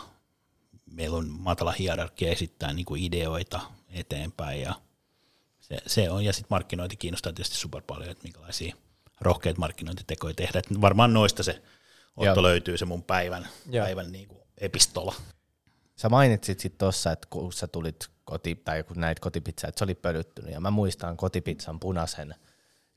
meillä 0.85 1.17
on 1.17 1.29
matala 1.29 1.71
hierarkia 1.71 2.31
esittää 2.31 2.73
niin 2.73 2.85
kuin 2.85 3.03
ideoita 3.03 3.61
eteenpäin 3.89 4.61
ja 4.61 4.73
se, 5.59 5.77
se 5.87 6.09
on, 6.09 6.25
ja 6.25 6.33
sitten 6.33 6.55
markkinointi 6.55 6.95
kiinnostaa 6.95 7.33
tietysti 7.33 7.57
super 7.57 7.81
paljon, 7.87 8.09
että 8.11 8.23
minkälaisia 8.23 8.75
rohkeita 9.21 9.59
markkinointitekoja 9.59 10.33
tehdä, 10.33 10.59
että 10.59 10.81
varmaan 10.81 11.13
noista 11.13 11.43
se 11.43 11.61
Otto 12.17 12.43
löytyy 12.43 12.77
se 12.77 12.85
mun 12.85 13.03
päivän, 13.03 13.47
päivän 13.71 14.11
niin 14.11 14.27
kuin 14.27 14.41
epistola. 14.57 15.15
Sä 15.95 16.09
mainitsit 16.09 16.59
sitten 16.59 16.79
tuossa, 16.79 17.11
että 17.11 17.27
kun 17.29 17.53
sä 17.53 17.67
tulit 17.67 18.07
koti, 18.23 18.55
tai 18.55 18.83
kun 18.83 18.99
näit 18.99 19.19
kotipizzaa, 19.19 19.67
että 19.67 19.79
se 19.79 19.83
oli 19.83 19.95
pölyttynyt, 19.95 20.51
ja 20.51 20.59
mä 20.59 20.71
muistan 20.71 21.17
kotipizzan 21.17 21.79
punaisen 21.79 22.35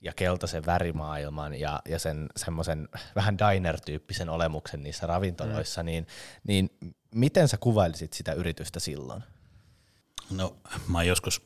ja 0.01 0.13
keltaisen 0.13 0.67
värimaailman 0.67 1.55
ja, 1.55 1.83
ja 1.89 1.99
sen 1.99 2.27
semmoisen 2.37 2.89
vähän 3.15 3.39
diner-tyyppisen 3.39 4.29
olemuksen 4.29 4.83
niissä 4.83 5.07
ravintoloissa, 5.07 5.83
mm. 5.83 5.87
niin, 5.87 6.07
niin 6.47 6.71
miten 7.15 7.49
sä 7.49 7.57
kuvailisit 7.57 8.13
sitä 8.13 8.33
yritystä 8.33 8.81
silloin? 8.81 9.23
No 10.31 10.57
mä 10.89 10.99
oon 10.99 11.07
joskus, 11.07 11.43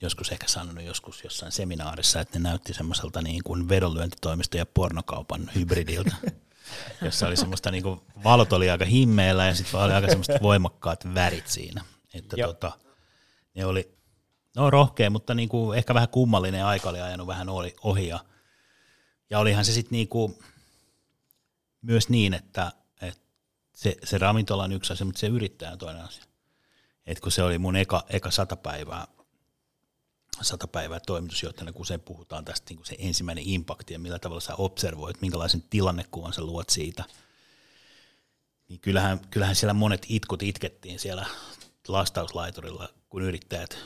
joskus 0.00 0.32
ehkä 0.32 0.48
sanonut 0.48 0.84
joskus 0.84 1.24
jossain 1.24 1.52
seminaarissa, 1.52 2.20
että 2.20 2.38
ne 2.38 2.42
näytti 2.42 2.74
semmoiselta 2.74 3.22
niin 3.22 3.42
kuin 3.44 3.68
vedonlyöntitoimisto 3.68 4.56
ja 4.56 4.66
pornokaupan 4.66 5.50
hybridiltä, 5.54 6.16
jossa 7.04 7.26
oli 7.26 7.36
semmoista 7.36 7.70
niin 7.70 7.82
kuin, 7.82 8.00
valot 8.24 8.52
oli 8.52 8.70
aika 8.70 8.84
himmeillä 8.84 9.46
ja 9.46 9.54
sitten 9.54 9.80
oli 9.80 9.92
aika 9.92 10.08
semmoista 10.08 10.38
voimakkaat 10.42 11.14
värit 11.14 11.48
siinä. 11.48 11.84
Että 12.14 12.36
tota, 12.36 12.72
ne 13.54 13.64
oli, 13.64 13.97
no 14.58 14.70
rohkea, 14.70 15.10
mutta 15.10 15.34
niin 15.34 15.48
kuin 15.48 15.78
ehkä 15.78 15.94
vähän 15.94 16.08
kummallinen 16.08 16.64
aika 16.64 16.88
oli 16.88 17.00
ajanut 17.00 17.26
vähän 17.26 17.48
ohi. 17.82 18.08
Ja, 18.08 18.24
ja 19.30 19.38
olihan 19.38 19.64
se 19.64 19.72
sitten 19.72 19.92
niin 19.92 20.08
kuin 20.08 20.38
myös 21.82 22.08
niin, 22.08 22.34
että, 22.34 22.72
että 23.00 23.20
se, 23.72 23.96
se 24.04 24.18
ravintola 24.18 24.64
on 24.64 24.72
yksi 24.72 24.92
asia, 24.92 25.04
mutta 25.04 25.18
se 25.18 25.26
yrittäjä 25.26 25.72
on 25.72 25.78
toinen 25.78 26.04
asia. 26.04 26.24
Et 27.06 27.20
kun 27.20 27.32
se 27.32 27.42
oli 27.42 27.58
mun 27.58 27.76
eka, 27.76 28.04
eka 28.08 28.30
sata 28.30 28.56
päivää, 28.56 29.06
sata 30.40 30.66
päivää 30.66 31.00
toimitusjohtajana, 31.00 31.72
kun 31.72 31.82
usein 31.82 32.00
puhutaan 32.00 32.44
tästä 32.44 32.66
niin 32.68 32.76
kuin 32.76 32.86
se 32.86 32.96
ensimmäinen 32.98 33.44
impakti 33.46 33.92
ja 33.92 33.98
millä 33.98 34.18
tavalla 34.18 34.40
sä 34.40 34.54
observoit, 34.54 35.20
minkälaisen 35.20 35.62
tilannekuvan 35.70 36.32
sä 36.32 36.42
luot 36.42 36.70
siitä, 36.70 37.04
niin 38.68 38.80
kyllähän, 38.80 39.20
kyllähän 39.30 39.56
siellä 39.56 39.74
monet 39.74 40.06
itkut 40.08 40.42
itkettiin 40.42 40.98
siellä 40.98 41.26
lastauslaiturilla, 41.88 42.88
kun 43.08 43.22
yrittäjät 43.22 43.78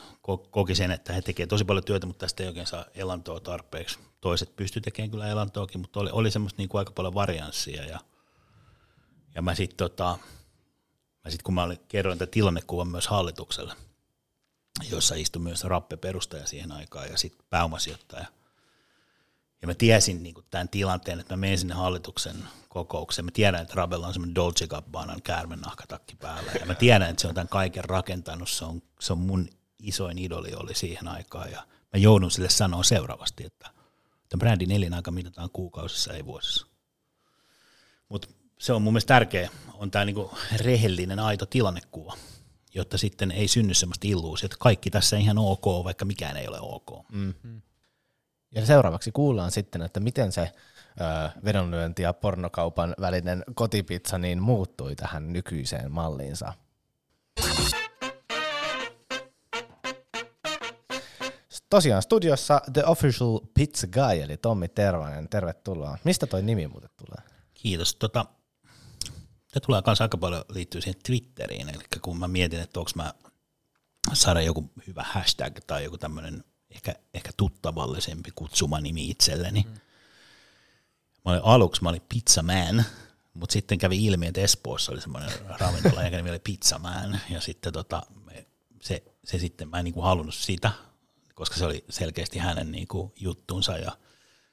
koki 0.50 0.74
sen, 0.74 0.90
että 0.90 1.12
he 1.12 1.22
tekevät 1.22 1.48
tosi 1.48 1.64
paljon 1.64 1.84
työtä, 1.84 2.06
mutta 2.06 2.20
tästä 2.20 2.42
ei 2.42 2.48
oikein 2.48 2.66
saa 2.66 2.84
elantoa 2.94 3.40
tarpeeksi. 3.40 3.98
Toiset 4.20 4.56
pysty 4.56 4.80
tekemään 4.80 5.10
kyllä 5.10 5.28
elantoakin, 5.28 5.80
mutta 5.80 6.00
oli, 6.00 6.10
oli 6.12 6.30
semmoista 6.30 6.58
niin 6.58 6.68
kuin 6.68 6.78
aika 6.78 6.92
paljon 6.92 7.14
varianssia. 7.14 7.84
Ja, 7.84 8.00
ja 9.34 9.42
mä 9.42 9.54
sitten 9.54 9.76
tota, 9.76 10.18
mä 11.24 11.30
sit, 11.30 11.42
kun 11.42 11.54
mä 11.54 11.62
olin, 11.62 11.78
kerroin 11.88 12.18
tätä 12.18 12.30
tilannekuvan 12.30 12.88
myös 12.88 13.06
hallitukselle, 13.06 13.74
jossa 14.90 15.14
istui 15.14 15.42
myös 15.42 15.64
Rappe 15.64 15.96
perustaja 15.96 16.46
siihen 16.46 16.72
aikaan 16.72 17.08
ja 17.10 17.18
sitten 17.18 17.46
pääomasijoittaja– 17.50 18.26
ja 19.62 19.68
mä 19.68 19.74
tiesin 19.74 20.22
niin 20.22 20.34
kuin 20.34 20.46
tämän 20.50 20.68
tilanteen, 20.68 21.20
että 21.20 21.36
mä 21.36 21.40
menen 21.40 21.58
sinne 21.58 21.74
hallituksen 21.74 22.36
kokoukseen. 22.68 23.24
Mä 23.24 23.30
tiedän, 23.30 23.62
että 23.62 23.74
Rabella 23.74 24.06
on 24.06 24.12
semmoinen 24.12 24.34
Dolce 24.34 24.66
Gabbanan 24.66 25.22
käärmenahkatakki 25.22 26.16
päällä. 26.16 26.52
Ja 26.60 26.66
mä 26.66 26.74
tiedän, 26.74 27.10
että 27.10 27.22
se 27.22 27.28
on 27.28 27.34
tämän 27.34 27.48
kaiken 27.48 27.84
rakentanut. 27.84 28.48
Se 28.48 28.64
on, 28.64 28.82
se 29.00 29.12
on 29.12 29.18
mun 29.18 29.48
isoin 29.82 30.18
idoli 30.18 30.54
oli 30.54 30.74
siihen 30.74 31.08
aikaan. 31.08 31.50
Ja 31.50 31.66
mä 31.92 31.98
joudun 31.98 32.30
sille 32.30 32.48
sanoa 32.48 32.82
seuraavasti, 32.82 33.44
että 33.44 33.70
tämän 34.28 34.38
brändin 34.38 34.70
elinaika 34.70 35.10
mitataan 35.10 35.50
kuukausissa, 35.52 36.12
ei 36.12 36.24
vuosissa. 36.24 36.66
Mutta 38.08 38.28
se 38.58 38.72
on 38.72 38.82
mun 38.82 38.92
mielestä 38.92 39.14
tärkeä, 39.14 39.50
on 39.74 39.90
tämä 39.90 40.04
niinku 40.04 40.30
rehellinen, 40.56 41.18
aito 41.18 41.46
tilannekuva, 41.46 42.16
jotta 42.74 42.98
sitten 42.98 43.30
ei 43.30 43.48
synny 43.48 43.74
semmoista 43.74 44.08
illuusiota, 44.08 44.54
että 44.54 44.62
kaikki 44.62 44.90
tässä 44.90 45.16
ihan 45.16 45.38
ok, 45.38 45.64
vaikka 45.84 46.04
mikään 46.04 46.36
ei 46.36 46.48
ole 46.48 46.58
ok. 46.60 47.10
Mm-hmm. 47.12 47.62
Ja 48.54 48.66
seuraavaksi 48.66 49.12
kuullaan 49.12 49.50
sitten, 49.50 49.82
että 49.82 50.00
miten 50.00 50.32
se 50.32 50.52
vedonlyönti 51.44 52.02
ja 52.02 52.12
pornokaupan 52.12 52.94
välinen 53.00 53.44
kotipizza 53.54 54.18
niin 54.18 54.42
muuttui 54.42 54.96
tähän 54.96 55.32
nykyiseen 55.32 55.92
malliinsa. 55.92 56.52
Tosiaan 61.72 62.02
studiossa 62.02 62.60
The 62.72 62.84
Official 62.86 63.40
Pizza 63.54 63.86
Guy, 63.86 64.22
eli 64.22 64.36
Tommi 64.36 64.68
Tervanen, 64.68 65.28
tervetuloa. 65.28 65.98
Mistä 66.04 66.26
toi 66.26 66.42
nimi 66.42 66.66
muuten 66.66 66.90
tulee? 66.96 67.28
Kiitos. 67.54 67.94
Tota, 67.94 68.24
se 69.46 69.60
tulee 69.60 69.82
myös 69.86 70.00
aika 70.00 70.18
paljon 70.18 70.44
liittyy 70.48 70.80
siihen 70.80 71.00
Twitteriin, 71.06 71.68
eli 71.68 71.84
kun 72.02 72.18
mä 72.18 72.28
mietin, 72.28 72.60
että 72.60 72.80
onko 72.80 72.90
mä 72.94 73.14
saada 74.12 74.40
joku 74.40 74.70
hyvä 74.86 75.04
hashtag 75.06 75.58
tai 75.66 75.84
joku 75.84 75.98
tämmöinen 75.98 76.44
ehkä, 76.70 76.94
ehkä 77.14 77.30
tuttavallisempi 77.36 78.30
kutsumanimi 78.34 79.10
itselleni. 79.10 79.66
Mm. 79.68 79.72
Mä 81.24 81.32
olin 81.32 81.44
aluksi, 81.44 81.82
mä 81.82 81.88
olin 81.88 82.02
Pizza 82.08 82.42
Man, 82.42 82.84
mutta 83.34 83.52
sitten 83.52 83.78
kävi 83.78 84.06
ilmi, 84.06 84.26
että 84.26 84.40
Espoossa 84.40 84.92
oli 84.92 85.00
semmoinen 85.00 85.30
ravintola, 85.60 86.02
joka 86.02 86.16
nimi 86.16 86.30
oli 86.30 86.38
Pizza 86.38 86.78
Man, 86.78 87.20
ja 87.30 87.40
sitten 87.40 87.72
tota, 87.72 88.02
se, 88.82 89.02
se 89.24 89.38
sitten, 89.38 89.68
mä 89.68 89.78
en 89.78 89.84
niin 89.84 89.94
kuin 89.94 90.04
halunnut 90.04 90.34
sitä, 90.34 90.72
koska 91.34 91.56
se 91.56 91.64
oli 91.64 91.84
selkeästi 91.90 92.38
hänen 92.38 92.72
niin 92.72 92.88
kuin 92.88 93.12
juttunsa, 93.20 93.78
ja 93.78 93.92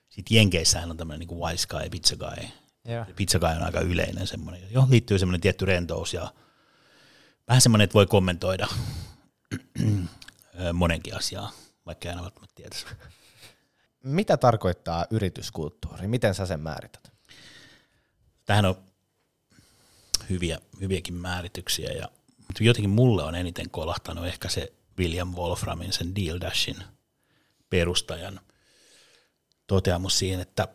sitten 0.10 0.36
Jenkeissähän 0.36 0.92
on 0.92 0.98
tämmöinen 0.98 1.28
niin 1.28 1.40
Wise 1.40 1.68
Guy, 1.68 1.90
Pizza 1.90 2.16
Guy. 2.16 2.50
Yeah. 2.90 3.08
Pizza 3.16 3.40
Guy 3.40 3.50
on 3.50 3.64
aika 3.64 3.80
yleinen 3.80 4.28
semmoinen, 4.28 4.62
johon 4.72 4.92
liittyy 4.92 5.20
semmoinen 5.20 5.42
tietty 5.42 5.66
rentous 5.66 6.14
ja 6.14 6.34
vähän 7.48 7.62
semmoinen, 7.62 7.84
että 7.84 7.94
voi 7.94 8.06
kommentoida 8.06 8.68
monenkin 10.74 11.16
asiaa, 11.16 11.52
vaikka 11.86 12.08
ei 12.08 12.10
aina 12.10 12.22
välttämättä 12.22 12.56
tietäisi. 12.56 12.86
Mitä 14.04 14.38
tarkoittaa 14.38 15.06
yrityskulttuuri? 15.10 16.08
Miten 16.08 16.36
sä 16.36 16.46
sen 16.46 16.60
määrität? 16.60 17.12
Tähän 18.46 18.66
on 18.66 18.76
hyviä, 20.30 20.60
hyviäkin 20.82 21.14
määrityksiä, 21.14 21.92
ja, 21.92 22.10
mutta 22.38 22.64
jotenkin 22.64 22.90
mulle 22.90 23.24
on 23.24 23.36
eniten 23.36 23.70
kolahtanut 23.70 24.26
ehkä 24.26 24.50
se 24.50 24.74
William 25.00 25.36
Wolframin, 25.36 25.94
sen 25.94 26.16
Deal 26.16 26.42
Dashin 26.42 26.84
perustajan 27.70 28.40
toteamus 29.68 30.20
siihen, 30.20 30.40
että 30.40 30.68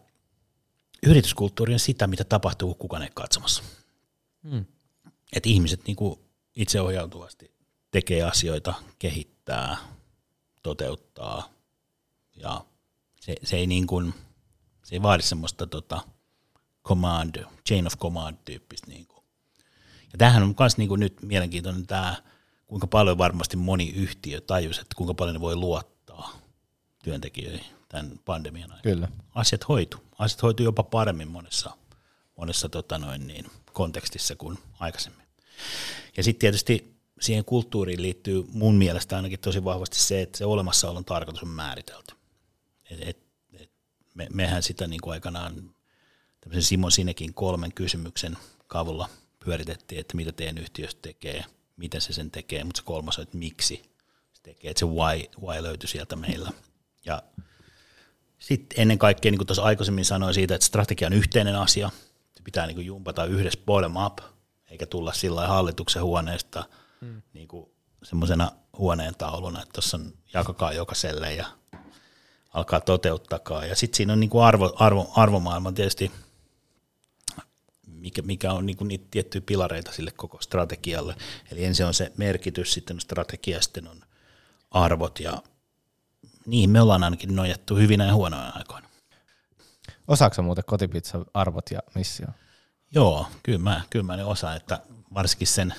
yrityskulttuuri 1.07 1.73
on 1.73 1.79
sitä, 1.79 2.07
mitä 2.07 2.25
tapahtuu, 2.25 2.69
kun 2.69 2.79
kukaan 2.79 3.03
ei 3.03 3.11
katsomassa. 3.15 3.63
Hmm. 4.51 4.65
Että 5.33 5.49
ihmiset 5.49 5.87
niin 5.87 5.97
kuin 5.97 6.21
itseohjautuvasti 6.57 7.55
tekee 7.91 8.23
asioita, 8.23 8.75
kehittää, 8.99 9.77
toteuttaa 10.63 11.53
ja 12.37 12.65
se, 13.21 13.35
se 13.43 13.57
ei 13.57 13.67
niin 13.67 13.87
kuin, 13.87 14.15
se 14.85 14.95
ei 14.95 15.03
vaadi 15.03 15.23
semmoista 15.23 15.67
tota 15.67 16.01
command, 16.85 17.45
chain 17.69 17.87
of 17.87 17.97
command 17.99 18.37
tyyppistä. 18.45 18.87
Niin 18.87 19.07
kuin. 19.07 19.25
Ja 20.13 20.19
tämähän 20.19 20.43
on 20.43 20.55
myös 20.59 20.77
niin 20.77 20.89
kuin 20.89 21.01
nyt 21.01 21.23
mielenkiintoinen 21.23 21.87
tämä, 21.87 22.23
kuinka 22.67 22.87
paljon 22.87 23.19
varmasti 23.19 23.57
moni 23.57 23.93
yhtiö 23.97 24.41
tajusi, 24.41 24.81
että 24.81 24.95
kuinka 24.97 25.15
paljon 25.15 25.35
ne 25.35 25.41
voi 25.41 25.57
luottaa 25.57 26.41
työntekijöihin 27.05 27.67
tämän 27.89 28.21
pandemian 28.25 28.73
aikana. 28.73 28.95
Kyllä. 28.95 29.09
Asiat 29.35 29.69
hoitu. 29.69 29.97
Asiat 30.19 30.43
hoitu 30.43 30.63
jopa 30.63 30.83
paremmin 30.83 31.29
monessa, 31.29 31.71
monessa 32.37 32.69
tota 32.69 32.99
noin 32.99 33.27
niin, 33.27 33.47
kontekstissa 33.73 34.37
kuin 34.37 34.59
aikaisemmin. 34.81 35.27
Ja 36.17 36.23
sitten 36.23 36.41
tietysti 36.41 36.95
siihen 37.21 37.45
kulttuuriin 37.45 38.03
liittyy 38.03 38.45
mun 38.53 38.75
mielestä 38.75 39.17
ainakin 39.17 39.39
tosi 39.39 39.65
vahvasti 39.65 39.99
se, 39.99 40.23
että 40.23 40.39
se 40.39 40.45
olemassaolon 40.45 41.05
tarkoitus 41.05 41.43
on 41.43 41.49
määritelty. 41.49 42.15
Et, 42.91 43.09
et, 43.09 43.19
et 43.61 43.71
me, 44.15 44.27
mehän 44.33 44.63
sitä 44.63 44.87
niin 44.87 45.01
kuin 45.01 45.13
aikanaan 45.13 45.75
tämmöisen 46.41 46.63
Simon 46.63 46.93
Sinekin 46.93 47.35
kolmen 47.35 47.73
kysymyksen 47.73 48.37
kavulla 48.67 49.09
pyöritettiin, 49.45 50.01
että 50.01 50.17
mitä 50.17 50.33
teidän 50.33 50.59
yhtiöstä 50.59 51.03
tekee, 51.03 51.45
miten 51.77 52.01
se 52.01 52.13
sen 52.13 52.31
tekee, 52.31 52.65
mutta 52.65 52.79
se 52.79 52.85
kolmas 52.85 53.19
on, 53.19 53.23
että 53.23 53.39
miksi 53.39 53.83
se 54.33 54.43
tekee, 54.43 54.71
että 54.71 54.79
se 54.79 54.87
why, 54.87 55.47
why 55.47 55.63
löytyi 55.63 55.89
sieltä 55.89 56.17
meillä. 56.17 56.53
Ja 57.05 57.23
sitten 58.39 58.81
ennen 58.81 58.99
kaikkea, 58.99 59.31
niin 59.31 59.39
kuin 59.39 59.47
tuossa 59.47 59.63
aikaisemmin 59.63 60.05
sanoin 60.05 60.35
siitä, 60.35 60.55
että 60.55 60.67
strategia 60.67 61.07
on 61.07 61.13
yhteinen 61.13 61.57
asia, 61.57 61.91
se 62.37 62.43
pitää 62.45 62.67
niin 62.67 62.75
kuin 62.75 62.87
jumpata 62.87 63.25
yhdessä 63.25 63.61
bottom 63.67 63.97
up, 64.07 64.19
eikä 64.71 64.87
tulla 64.87 65.13
sillä 65.13 65.47
hallituksen 65.47 66.03
huoneesta 66.03 66.65
hmm. 67.01 67.23
niin 67.33 67.49
kuin 67.49 67.71
semmoisena 68.03 68.53
huoneen 68.79 69.15
tauluna, 69.15 69.63
että 69.63 69.73
tuossa 69.73 69.97
on 69.97 70.13
jakakaa 70.35 70.73
jokaiselle 70.73 71.35
ja 71.35 71.47
alkaa 72.55 72.81
toteuttakaa. 72.81 73.67
Ja 73.67 73.77
sitten 73.77 73.97
siinä 73.97 74.13
on 74.13 74.21
niin 74.21 74.31
kuin 74.31 74.45
arvo, 74.45 74.73
arvo, 74.77 75.13
arvomaailma 75.17 75.73
tietysti, 75.73 76.11
mikä, 78.05 78.23
mikä 78.23 78.53
on 78.53 78.67
niin 78.67 78.77
kuin 78.77 78.89
niitä 78.89 79.07
tiettyjä 79.11 79.43
pilareita 79.47 79.93
sille 79.93 80.11
koko 80.11 80.39
strategialle. 80.41 81.17
Eli 81.53 81.65
ensin 81.65 81.87
on 81.87 81.95
se 81.95 82.13
merkitys, 82.17 82.73
sitten 82.73 82.97
on 82.97 83.01
strategia, 83.01 83.61
sitten 83.61 83.89
on 83.89 84.01
arvot 84.71 85.21
ja 85.21 85.43
niihin 86.47 86.71
me 86.71 86.81
ollaan 86.81 87.05
ainakin 87.05 87.37
nojattu 87.37 87.77
hyvinä 87.77 88.07
ja 88.07 88.15
huonoina 88.15 88.53
aikoina. 88.55 88.89
Osaatko 90.09 90.43
muuten 90.43 90.65
kotipizza 90.67 91.25
arvot 91.35 91.71
ja 91.71 91.81
missio? 91.95 92.27
Joo, 92.95 93.27
kyllä 93.43 93.59
mä, 93.59 93.81
kyllä 93.91 94.03
mä 94.03 94.17
ne 94.17 94.25
osaan, 94.25 94.57
että 94.57 94.83
varsinkin 95.15 95.47
sen 95.47 95.75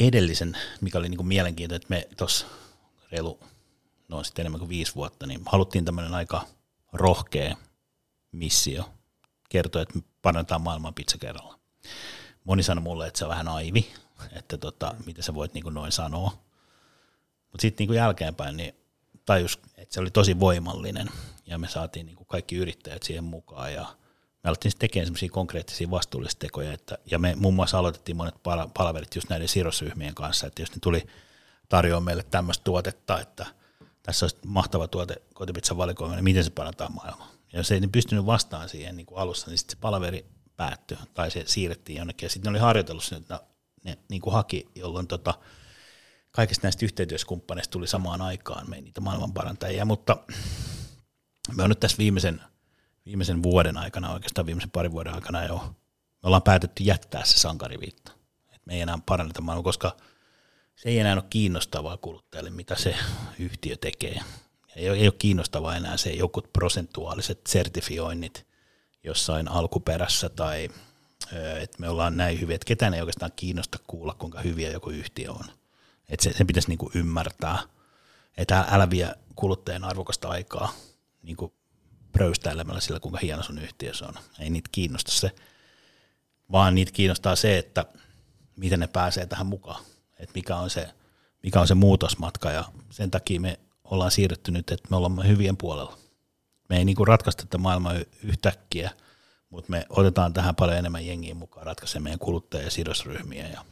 edellisen, 0.00 0.58
mikä 0.80 0.98
oli 0.98 1.08
niin 1.08 1.16
kuin 1.16 1.26
mielenkiintoinen, 1.26 1.82
että 1.82 1.94
me 1.94 2.08
tuossa 2.16 2.46
reilu, 3.12 3.40
no 4.08 4.24
sitten 4.24 4.42
enemmän 4.42 4.58
kuin 4.58 4.68
viisi 4.68 4.94
vuotta, 4.94 5.26
niin 5.26 5.40
haluttiin 5.46 5.84
tämmöinen 5.84 6.14
aika 6.14 6.46
rohkea 6.92 7.56
missio 8.32 8.95
kertoa, 9.48 9.82
että 9.82 9.98
me 9.98 10.02
parannetaan 10.22 10.60
maailman 10.60 10.94
pizza 10.94 11.18
kerralla. 11.18 11.58
Moni 12.44 12.62
sanoi 12.62 12.82
mulle, 12.82 13.06
että 13.06 13.18
se 13.18 13.24
on 13.24 13.30
vähän 13.30 13.48
aivi, 13.48 13.94
että 14.32 14.58
tota, 14.58 14.94
mitä 15.06 15.22
sä 15.22 15.34
voit 15.34 15.54
niin 15.54 15.62
kuin 15.62 15.74
noin 15.74 15.92
sanoa. 15.92 16.30
Mutta 17.52 17.62
sitten 17.62 17.86
niin 17.86 17.96
jälkeenpäin 17.96 18.56
niin 18.56 18.74
tajus, 19.24 19.60
että 19.76 19.94
se 19.94 20.00
oli 20.00 20.10
tosi 20.10 20.40
voimallinen 20.40 21.08
ja 21.46 21.58
me 21.58 21.68
saatiin 21.68 22.06
niin 22.06 22.16
kuin 22.16 22.26
kaikki 22.26 22.56
yrittäjät 22.56 23.02
siihen 23.02 23.24
mukaan 23.24 23.72
ja 23.72 23.86
me 24.44 24.48
alettiin 24.48 24.72
tekemään 24.78 25.06
semmoisia 25.06 25.28
konkreettisia 25.28 25.90
vastuullistekoja, 25.90 26.72
että, 26.72 26.98
ja 27.10 27.18
me 27.18 27.34
muun 27.34 27.54
muassa 27.54 27.78
aloitettiin 27.78 28.16
monet 28.16 28.34
palaverit 28.74 29.14
just 29.14 29.28
näiden 29.28 29.48
sidosryhmien 29.48 30.14
kanssa, 30.14 30.46
että 30.46 30.62
jos 30.62 30.70
ne 30.70 30.76
tuli 30.82 31.06
tarjoamaan 31.68 32.04
meille 32.04 32.22
tämmöistä 32.22 32.64
tuotetta, 32.64 33.20
että 33.20 33.46
tässä 34.02 34.24
olisi 34.24 34.36
mahtava 34.46 34.88
tuote 34.88 35.22
kotipizzan 35.34 35.76
valikoima, 35.76 36.14
niin 36.14 36.24
miten 36.24 36.44
se 36.44 36.50
parantaa 36.50 36.90
maailmaa. 36.90 37.35
Ja 37.52 37.58
jos 37.58 37.72
ei 37.72 37.80
ne 37.80 37.86
pystynyt 37.86 38.26
vastaan 38.26 38.68
siihen 38.68 38.96
niin 38.96 39.06
kuin 39.06 39.18
alussa, 39.18 39.50
niin 39.50 39.58
sitten 39.58 39.76
se 39.76 39.80
palaveri 39.80 40.26
päättyi, 40.56 40.98
tai 41.14 41.30
se 41.30 41.42
siirrettiin 41.46 41.98
jonnekin, 41.98 42.26
ja 42.26 42.30
sitten 42.30 42.52
ne 42.52 42.56
oli 42.56 42.64
harjoitellut 42.64 43.04
sen, 43.04 43.18
että 43.18 43.40
ne 43.84 43.98
niin 44.08 44.20
kuin 44.20 44.34
haki, 44.34 44.68
jolloin 44.74 45.06
tota, 45.06 45.34
kaikista 46.30 46.66
näistä 46.66 46.84
yhteistyöskumppaneista 46.84 47.72
tuli 47.72 47.86
samaan 47.86 48.22
aikaan 48.22 48.70
me 48.70 48.80
niitä 48.80 49.00
maailmanparantajia, 49.00 49.84
mutta 49.84 50.16
me 51.56 51.62
on 51.62 51.68
nyt 51.68 51.80
tässä 51.80 51.98
viimeisen– 51.98 52.40
viimeisen 53.06 53.42
vuoden 53.42 53.76
aikana, 53.76 54.12
oikeastaan 54.12 54.46
viimeisen 54.46 54.70
parin 54.70 54.92
vuoden 54.92 55.14
aikana 55.14 55.44
jo, 55.44 55.56
me 56.22 56.26
ollaan 56.26 56.42
päätetty 56.42 56.82
jättää 56.82 57.24
se 57.24 57.38
sankariviitta. 57.38 58.12
Et 58.54 58.66
me 58.66 58.74
ei 58.74 58.80
enää 58.80 58.98
paranneta 59.06 59.40
maailmaa, 59.40 59.62
koska 59.62 59.96
se 60.76 60.88
ei 60.88 60.98
enää 60.98 61.14
ole 61.14 61.24
kiinnostavaa 61.30 61.96
kuluttajalle, 61.96 62.50
mitä 62.50 62.76
se 62.76 62.96
yhtiö 63.38 63.76
tekee. 63.76 64.20
Ei 64.76 64.90
ole, 64.90 64.98
ei 64.98 65.06
ole 65.06 65.14
kiinnostavaa 65.18 65.76
enää 65.76 65.96
se 65.96 66.10
jokut 66.10 66.52
prosentuaaliset 66.52 67.40
sertifioinnit 67.48 68.46
jossain 69.04 69.48
alkuperässä 69.48 70.28
tai 70.28 70.68
että 71.60 71.76
me 71.78 71.88
ollaan 71.88 72.16
näin 72.16 72.40
hyviä, 72.40 72.54
että 72.54 72.66
ketään 72.66 72.94
ei 72.94 73.00
oikeastaan 73.00 73.32
kiinnosta 73.36 73.78
kuulla, 73.86 74.14
kuinka 74.14 74.40
hyviä 74.40 74.70
joku 74.70 74.90
yhtiö 74.90 75.32
on. 75.32 75.44
Että 76.08 76.24
se, 76.24 76.32
se 76.32 76.44
pitäisi 76.44 76.68
niinku 76.68 76.90
ymmärtää, 76.94 77.58
että 78.36 78.66
älä 78.70 78.90
vie 78.90 79.14
kuluttajan 79.36 79.84
arvokasta 79.84 80.28
aikaa 80.28 80.72
niinku 81.22 81.54
pröystäilemällä 82.12 82.80
sillä, 82.80 83.00
kuinka 83.00 83.18
hieno 83.22 83.42
sun 83.42 83.58
yhtiö 83.58 83.92
on. 84.02 84.14
Ei 84.38 84.50
niitä 84.50 84.68
kiinnosta 84.72 85.12
se, 85.12 85.30
vaan 86.52 86.74
niitä 86.74 86.92
kiinnostaa 86.92 87.36
se, 87.36 87.58
että 87.58 87.84
miten 88.56 88.80
ne 88.80 88.86
pääsee 88.86 89.26
tähän 89.26 89.46
mukaan, 89.46 89.84
että 90.18 90.32
mikä 90.34 90.56
on 90.56 90.70
se, 90.70 90.88
mikä 91.42 91.60
on 91.60 91.68
se 91.68 91.74
muutosmatka 91.74 92.50
ja 92.50 92.64
sen 92.90 93.10
takia 93.10 93.40
me 93.40 93.58
ollaan 93.90 94.10
siirretty 94.10 94.50
nyt, 94.50 94.70
että 94.70 94.88
me 94.90 94.96
ollaan 94.96 95.28
hyvien 95.28 95.56
puolella. 95.56 95.98
Me 96.68 96.78
ei 96.78 96.84
niinku 96.84 97.04
ratkaista 97.04 97.42
tätä 97.42 97.58
maailmaa 97.58 97.94
yhtäkkiä, 98.22 98.90
mutta 99.50 99.70
me 99.70 99.86
otetaan 99.88 100.32
tähän 100.32 100.56
paljon 100.56 100.78
enemmän 100.78 101.06
jengiä 101.06 101.34
mukaan 101.34 101.66
ratkaisemaan 101.66 102.02
meidän 102.02 102.18
kuluttajia 102.18 102.64
ja 102.64 102.70
sidosryhmiä 102.70 103.48
ja 103.48 103.64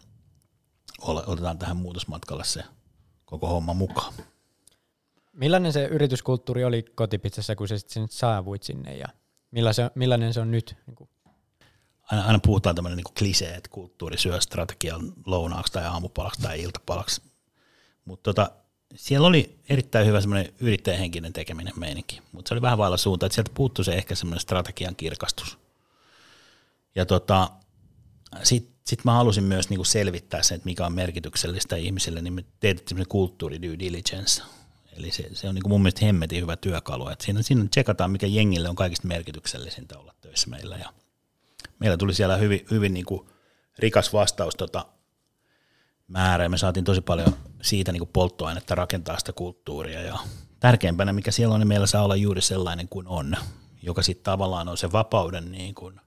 otetaan 1.02 1.58
tähän 1.58 1.76
muutosmatkalle 1.76 2.44
se 2.44 2.64
koko 3.24 3.48
homma 3.48 3.74
mukaan. 3.74 4.14
Millainen 5.32 5.72
se 5.72 5.84
yrityskulttuuri 5.84 6.64
oli 6.64 6.82
kotipizzassa, 6.82 7.56
kun 7.56 7.68
sä 7.68 7.78
sitten 7.78 8.08
saavuit 8.10 8.62
sinne 8.62 8.96
ja 8.96 9.06
millainen, 9.50 9.90
millainen 9.94 10.34
se 10.34 10.40
on 10.40 10.50
nyt? 10.50 10.76
Niin 10.86 11.08
aina, 12.02 12.24
aina 12.24 12.38
puhutaan 12.38 12.74
tämmöinen 12.74 12.96
niin 12.96 13.14
klisee, 13.18 13.54
että 13.54 13.70
kulttuuri 13.70 14.18
syö 14.18 14.40
strategian 14.40 15.12
lounaaksi 15.26 15.72
tai 15.72 15.84
aamupalaksi 15.84 16.42
tai 16.42 16.62
iltapalaksi. 16.62 17.22
Mutta 18.04 18.32
tota, 18.34 18.50
siellä 18.94 19.26
oli 19.26 19.58
erittäin 19.68 20.06
hyvä 20.06 20.20
semmoinen 20.20 20.52
yrittäjähenkinen 20.60 21.32
tekeminen 21.32 21.72
meininki, 21.76 22.20
mutta 22.32 22.48
se 22.48 22.54
oli 22.54 22.62
vähän 22.62 22.78
vailla 22.78 22.96
suunta, 22.96 23.26
että 23.26 23.34
sieltä 23.34 23.50
puuttui 23.54 23.84
se 23.84 23.92
ehkä 23.92 24.14
semmoinen 24.14 24.40
strategian 24.40 24.96
kirkastus. 24.96 25.58
Ja 26.94 27.06
tota, 27.06 27.50
sitten 28.42 28.74
sit 28.86 29.04
mä 29.04 29.12
halusin 29.12 29.44
myös 29.44 29.70
niinku 29.70 29.84
selvittää 29.84 30.42
sen, 30.42 30.56
että 30.56 30.66
mikä 30.66 30.86
on 30.86 30.92
merkityksellistä 30.92 31.76
ihmisille, 31.76 32.22
niin 32.22 32.32
me 32.32 32.44
teetettiin 32.60 32.88
semmoinen 32.88 33.08
kulttuuri 33.08 33.62
due 33.62 33.78
diligence, 33.78 34.42
Eli 34.96 35.10
se, 35.10 35.28
se 35.32 35.48
on 35.48 35.54
niin 35.54 35.62
kuin 35.62 35.70
mun 35.70 35.82
mielestä 35.82 36.04
hemmetin 36.06 36.42
hyvä 36.42 36.56
työkalu. 36.56 37.08
Et 37.08 37.20
siinä, 37.20 37.42
siinä 37.42 37.64
tsekataan, 37.70 38.10
mikä 38.10 38.26
jengille 38.26 38.68
on 38.68 38.76
kaikista 38.76 39.08
merkityksellisintä 39.08 39.98
olla 39.98 40.14
töissä 40.20 40.50
meillä. 40.50 40.76
Ja 40.76 40.92
meillä 41.78 41.96
tuli 41.96 42.14
siellä 42.14 42.36
hyvin, 42.36 42.66
hyvin 42.70 42.94
niin 42.94 43.06
kuin 43.06 43.28
rikas 43.78 44.12
vastaus 44.12 44.54
tota 44.54 44.86
määrä. 46.08 46.48
Me 46.48 46.58
saatiin 46.58 46.84
tosi 46.84 47.00
paljon 47.00 47.36
siitä 47.62 47.92
niin 47.92 48.00
kuin 48.00 48.10
polttoainetta 48.12 48.74
rakentaa 48.74 49.18
sitä 49.18 49.32
kulttuuria. 49.32 50.00
Ja 50.00 50.18
tärkeimpänä, 50.60 51.12
mikä 51.12 51.30
siellä 51.30 51.54
on, 51.54 51.60
niin 51.60 51.68
meillä 51.68 51.86
saa 51.86 52.04
olla 52.04 52.16
juuri 52.16 52.40
sellainen 52.40 52.88
kuin 52.88 53.06
on, 53.08 53.36
joka 53.82 54.02
sitten 54.02 54.24
tavallaan 54.24 54.68
on 54.68 54.78
se 54.78 54.92
vapauden 54.92 55.52
niin 55.52 55.74
kuin 55.74 56.00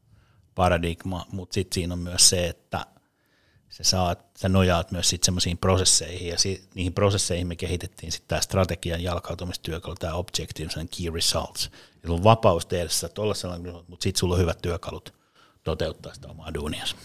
paradigma, 0.56 1.26
mutta 1.32 1.54
sitten 1.54 1.76
siinä 1.76 1.94
on 1.94 2.00
myös 2.00 2.30
se, 2.30 2.48
että 2.48 2.86
sä, 3.70 3.84
saat, 3.84 4.26
sä 4.38 4.50
nojaat 4.50 4.92
myös 4.92 5.10
sitten 5.10 5.26
semmoisiin 5.26 5.58
prosesseihin, 5.58 6.30
ja 6.30 6.38
si, 6.38 6.64
niihin 6.76 6.94
prosesseihin 6.94 7.48
me 7.48 7.56
kehitettiin 7.56 8.12
sitten 8.12 8.28
tämä 8.28 8.42
strategian 8.42 9.04
jalkautumistyökalu, 9.04 9.96
tämä 9.96 10.14
Objectives 10.14 10.78
and 10.78 10.90
Key 10.98 11.14
Results. 11.14 11.72
Ja 12.04 12.12
on 12.12 12.24
vapaus 12.24 12.66
tehdä 12.66 12.90
sitä 12.90 13.22
olla 13.22 13.34
sellainen, 13.34 13.74
mutta 13.88 14.04
sitten 14.04 14.20
sulla 14.20 14.36
on 14.36 14.42
hyvät 14.42 14.62
työkalut 14.62 15.14
toteuttaa 15.64 16.14
sitä 16.14 16.28
omaa 16.28 16.54
duunias. 16.54 16.96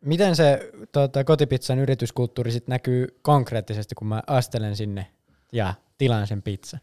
Miten 0.00 0.36
se 0.36 0.70
tota, 0.92 1.24
kotipizzan 1.24 1.78
yrityskulttuuri 1.78 2.52
sitten 2.52 2.72
näkyy 2.72 3.18
konkreettisesti, 3.22 3.94
kun 3.94 4.08
mä 4.08 4.22
astelen 4.26 4.76
sinne 4.76 5.10
ja 5.52 5.74
tilaan 5.98 6.26
sen 6.26 6.42
pizza? 6.42 6.78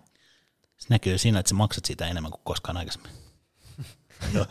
Se 0.77 0.87
näkyy 0.89 1.17
siinä, 1.17 1.39
että 1.39 1.49
sä 1.49 1.55
maksat 1.55 1.85
siitä 1.85 2.07
enemmän 2.07 2.31
kuin 2.31 2.41
koskaan 2.43 2.77
aikaisemmin. 2.77 3.11
no, 4.33 4.45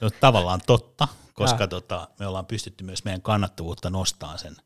no, 0.00 0.10
tavallaan 0.10 0.60
totta, 0.66 1.08
koska 1.34 1.66
tota, 1.66 2.08
me 2.18 2.26
ollaan 2.26 2.46
pystytty 2.46 2.84
myös 2.84 3.04
meidän 3.04 3.22
kannattavuutta 3.22 3.90
nostamaan 3.90 4.38
sen, 4.38 4.56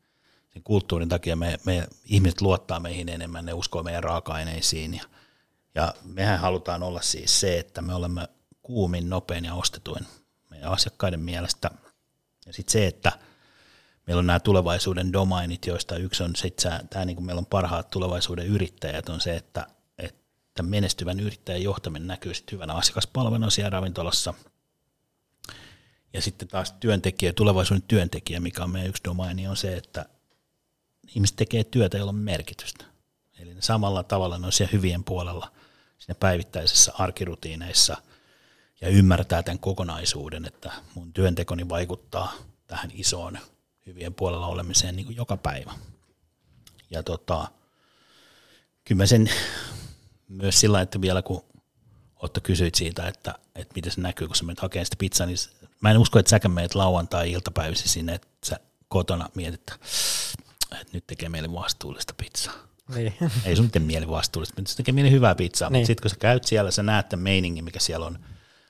sen 0.53 0.63
kulttuurin 0.63 1.09
takia. 1.09 1.35
Me, 1.35 1.57
me, 1.65 1.87
ihmiset 2.03 2.41
luottaa 2.41 2.79
meihin 2.79 3.09
enemmän, 3.09 3.45
ne 3.45 3.53
uskoo 3.53 3.83
meidän 3.83 4.03
raaka-aineisiin. 4.03 4.93
Ja, 4.93 5.03
ja 5.75 5.93
mehän 6.03 6.39
halutaan 6.39 6.83
olla 6.83 7.01
siis 7.01 7.39
se, 7.39 7.59
että 7.59 7.81
me 7.81 7.93
olemme 7.93 8.27
kuumin, 8.61 9.09
nopein 9.09 9.45
ja 9.45 9.53
ostetuin 9.53 10.05
meidän 10.49 10.71
asiakkaiden 10.71 11.19
mielestä. 11.19 11.71
Ja 12.45 12.53
sitten 12.53 12.71
se, 12.71 12.87
että 12.87 13.11
meillä 14.07 14.19
on 14.19 14.27
nämä 14.27 14.39
tulevaisuuden 14.39 15.13
domainit, 15.13 15.65
joista 15.65 15.97
yksi 15.97 16.23
on 16.23 16.35
sitten 16.35 16.87
tämä 16.89 17.05
niin 17.05 17.15
kuin 17.15 17.25
meillä 17.25 17.39
on 17.39 17.45
parhaat 17.45 17.89
tulevaisuuden 17.89 18.47
yrittäjät, 18.47 19.09
on 19.09 19.21
se, 19.21 19.35
että, 19.35 19.67
että 19.97 20.63
menestyvän 20.63 21.19
yrittäjän 21.19 21.63
johtaminen 21.63 22.07
näkyy 22.07 22.33
sitten 22.33 22.53
hyvänä 22.53 22.73
asiakaspalveluna 22.73 23.49
siellä 23.49 23.69
ravintolassa– 23.69 24.33
ja 26.15 26.21
sitten 26.21 26.47
taas 26.47 26.71
työntekijä, 26.79 27.33
tulevaisuuden 27.33 27.83
työntekijä, 27.87 28.39
mikä 28.39 28.63
on 28.63 28.69
meidän 28.69 28.89
yksi 28.89 29.03
domaini, 29.03 29.47
on 29.47 29.57
se, 29.57 29.77
että 29.77 30.05
ihmiset 31.15 31.35
tekee 31.35 31.63
työtä, 31.63 31.97
jolla 31.97 32.09
on 32.09 32.15
merkitystä. 32.15 32.85
Eli 33.39 33.55
samalla 33.59 34.03
tavalla 34.03 34.37
ne 34.37 34.45
on 34.45 34.51
siellä 34.51 34.71
hyvien 34.71 35.03
puolella 35.03 35.51
siinä 35.97 36.15
päivittäisissä 36.19 36.91
arkirutiineissa 36.97 37.97
ja 38.81 38.89
ymmärtää 38.89 39.43
tämän 39.43 39.59
kokonaisuuden, 39.59 40.45
että 40.45 40.71
mun 40.95 41.13
työntekoni 41.13 41.69
vaikuttaa 41.69 42.33
tähän 42.67 42.91
isoon 42.93 43.39
hyvien 43.85 44.13
puolella 44.13 44.47
olemiseen 44.47 44.95
niin 44.95 45.05
kuin 45.05 45.15
joka 45.15 45.37
päivä. 45.37 45.73
Ja 46.89 47.03
tota, 47.03 47.47
kyllä 48.85 49.01
mä 49.01 49.05
sen 49.05 49.29
myös 50.27 50.59
sillä, 50.59 50.81
että 50.81 51.01
vielä 51.01 51.21
kun 51.21 51.43
Otto 52.15 52.41
kysyit 52.41 52.75
siitä, 52.75 53.07
että, 53.07 53.35
että 53.55 53.73
miten 53.75 53.91
se 53.91 54.01
näkyy, 54.01 54.27
kun 54.27 54.35
sä 54.35 54.43
menet 54.43 54.59
hakemaan 54.59 54.85
sitä 54.85 54.95
pizzaa, 54.99 55.27
niin 55.27 55.37
mä 55.81 55.91
en 55.91 55.97
usko, 55.97 56.19
että 56.19 56.29
säkään 56.29 56.51
meet 56.51 56.75
lauantai-iltapäivisin 56.75 57.89
sinne, 57.89 58.13
että 58.13 58.27
sä 58.45 58.59
kotona 58.87 59.29
mietit, 59.35 59.61
että 59.61 59.75
nyt 60.93 61.07
tekee 61.07 61.29
meille 61.29 61.53
vastuullista 61.53 62.13
pizzaa. 62.17 62.53
Niin. 62.95 63.13
Ei 63.45 63.55
sun 63.55 63.71
tee 63.71 63.81
mieli 63.81 64.07
vastuullista, 64.07 64.61
mutta 64.61 64.71
se 64.71 64.77
tekee 64.77 64.93
mieli 64.93 65.11
hyvää 65.11 65.35
pizzaa. 65.35 65.69
Niin. 65.69 65.79
Mutta 65.79 65.87
sitten 65.87 66.01
kun 66.01 66.09
sä 66.09 66.15
käyt 66.19 66.43
siellä, 66.43 66.71
sä 66.71 66.83
näet 66.83 67.09
tämän 67.09 67.23
meiningin, 67.23 67.63
mikä 67.63 67.79
siellä 67.79 68.05
on. 68.05 68.19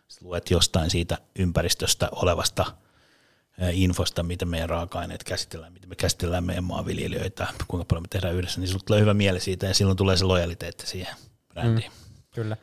Sä 0.07 0.19
luet 0.21 0.51
jostain 0.51 0.89
siitä 0.89 1.17
ympäristöstä 1.39 2.09
olevasta 2.11 2.65
infosta, 3.71 4.23
miten 4.23 4.47
meidän 4.47 4.69
raaka-aineet 4.69 5.23
käsitellään, 5.23 5.73
miten 5.73 5.89
me 5.89 5.95
käsitellään 5.95 6.43
meidän 6.43 6.63
maanviljelijöitä, 6.63 7.47
kuinka 7.67 7.85
paljon 7.85 8.03
me 8.03 8.07
tehdään 8.07 8.35
yhdessä, 8.35 8.59
niin 8.59 8.67
sulla 8.67 8.83
tulee 8.87 9.01
hyvä 9.01 9.13
mieli 9.13 9.39
siitä 9.39 9.65
ja 9.65 9.73
silloin 9.73 9.97
tulee 9.97 10.17
se 10.17 10.25
lojaliteetti 10.25 10.87
siihen 10.87 11.15
brändiin. 11.49 11.91
Mm, 11.91 12.23
kyllä. 12.31 12.57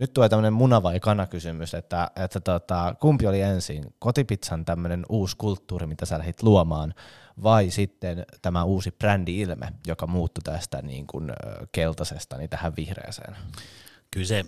Nyt 0.00 0.12
tulee 0.12 0.28
tämmöinen 0.28 0.52
muna 0.52 0.82
vai 0.82 1.00
kana 1.00 1.26
kysymys, 1.26 1.74
että, 1.74 2.10
että 2.24 2.40
tota, 2.40 2.94
kumpi 3.00 3.26
oli 3.26 3.40
ensin, 3.40 3.94
kotipizzan 3.98 4.64
tämmöinen 4.64 5.06
uusi 5.08 5.36
kulttuuri, 5.36 5.86
mitä 5.86 6.06
sä 6.06 6.18
lähdit 6.18 6.42
luomaan, 6.42 6.94
vai 7.42 7.70
sitten 7.70 8.26
tämä 8.42 8.64
uusi 8.64 8.90
brändi-ilme, 8.90 9.72
joka 9.86 10.06
muuttui 10.06 10.42
tästä 10.42 10.82
niin 10.82 11.06
kuin 11.06 11.32
keltaisesta 11.72 12.36
niin 12.36 12.50
tähän 12.50 12.76
vihreäseen? 12.76 13.36
Kyllä 14.10 14.26
se, 14.26 14.44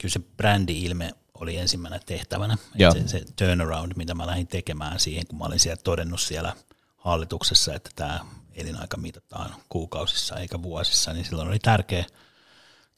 kyllä 0.00 0.12
se 0.12 0.20
brändi-ilme 0.36 1.12
oli 1.40 1.56
ensimmäinen 1.56 2.00
tehtävänä. 2.06 2.56
Se, 2.92 3.08
se 3.08 3.24
turnaround, 3.36 3.92
mitä 3.96 4.14
mä 4.14 4.26
lähdin 4.26 4.46
tekemään 4.46 5.00
siihen, 5.00 5.26
kun 5.26 5.38
mä 5.38 5.44
olin 5.44 5.60
siellä 5.60 5.82
todennut 5.84 6.20
siellä 6.20 6.52
hallituksessa, 6.96 7.74
että 7.74 7.90
tämä 7.96 8.20
elinaika 8.54 8.96
mitataan 8.96 9.54
kuukausissa 9.68 10.36
eikä 10.36 10.62
vuosissa, 10.62 11.12
niin 11.12 11.24
silloin 11.24 11.48
oli 11.48 11.58
tärkeä, 11.58 12.04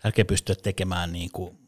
tärkeä 0.03 0.25
pystyä 0.25 0.55
tekemään 0.55 1.13
niin 1.13 1.31
kuin 1.33 1.59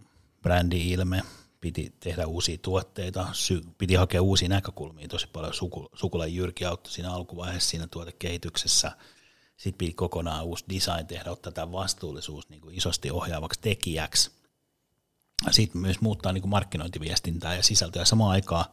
brändi-ilme, 0.42 1.22
piti 1.61 1.94
tehdä 2.00 2.26
uusia 2.26 2.59
tuotteita, 2.62 3.26
sy- 3.33 3.64
piti 3.78 3.94
hakea 3.94 4.22
uusia 4.22 4.48
näkökulmia 4.48 5.09
tosi 5.09 5.26
paljon. 5.26 5.54
Suku, 5.54 5.88
Sukulan 5.94 6.35
Jyrki 6.35 6.64
auttoi 6.64 6.92
siinä 6.92 7.12
alkuvaiheessa 7.12 7.70
siinä 7.70 7.87
tuotekehityksessä. 7.87 8.92
Sitten 9.56 9.78
piti 9.78 9.92
kokonaan 9.92 10.44
uusi 10.44 10.64
design 10.74 11.06
tehdä, 11.06 11.30
ottaa 11.30 11.52
tämä 11.52 11.72
vastuullisuus 11.72 12.48
niin 12.48 12.61
kuin 12.61 12.78
isosti 12.78 13.11
ohjaavaksi 13.11 13.61
tekijäksi. 13.61 14.39
Sitten 15.50 15.81
myös 15.81 16.00
muuttaa 16.00 16.33
niin 16.33 16.42
kuin 16.42 16.50
markkinointiviestintää 16.50 17.55
ja 17.55 17.62
sisältöä 17.62 18.05
samaan 18.05 18.31
aikaan 18.31 18.64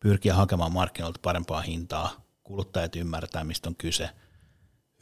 pyrkiä 0.00 0.34
hakemaan 0.34 0.72
markkinoilta 0.72 1.20
parempaa 1.22 1.60
hintaa, 1.60 2.24
kuluttajat 2.42 2.96
ymmärtää, 2.96 3.44
mistä 3.44 3.68
on 3.68 3.76
kyse, 3.76 4.10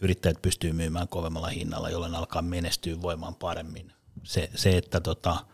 yrittäjät 0.01 0.43
pystyy 0.43 0.73
myymään 0.73 1.09
kovemmalla 1.09 1.49
hinnalla, 1.49 1.91
jolloin 1.91 2.15
alkaa 2.15 2.43
menestyä 2.43 3.03
voimaan 3.03 3.35
paremmin. 3.35 3.93
Se, 4.25 4.51
se 4.55 4.77
että 4.77 5.01
tota, 5.01 5.47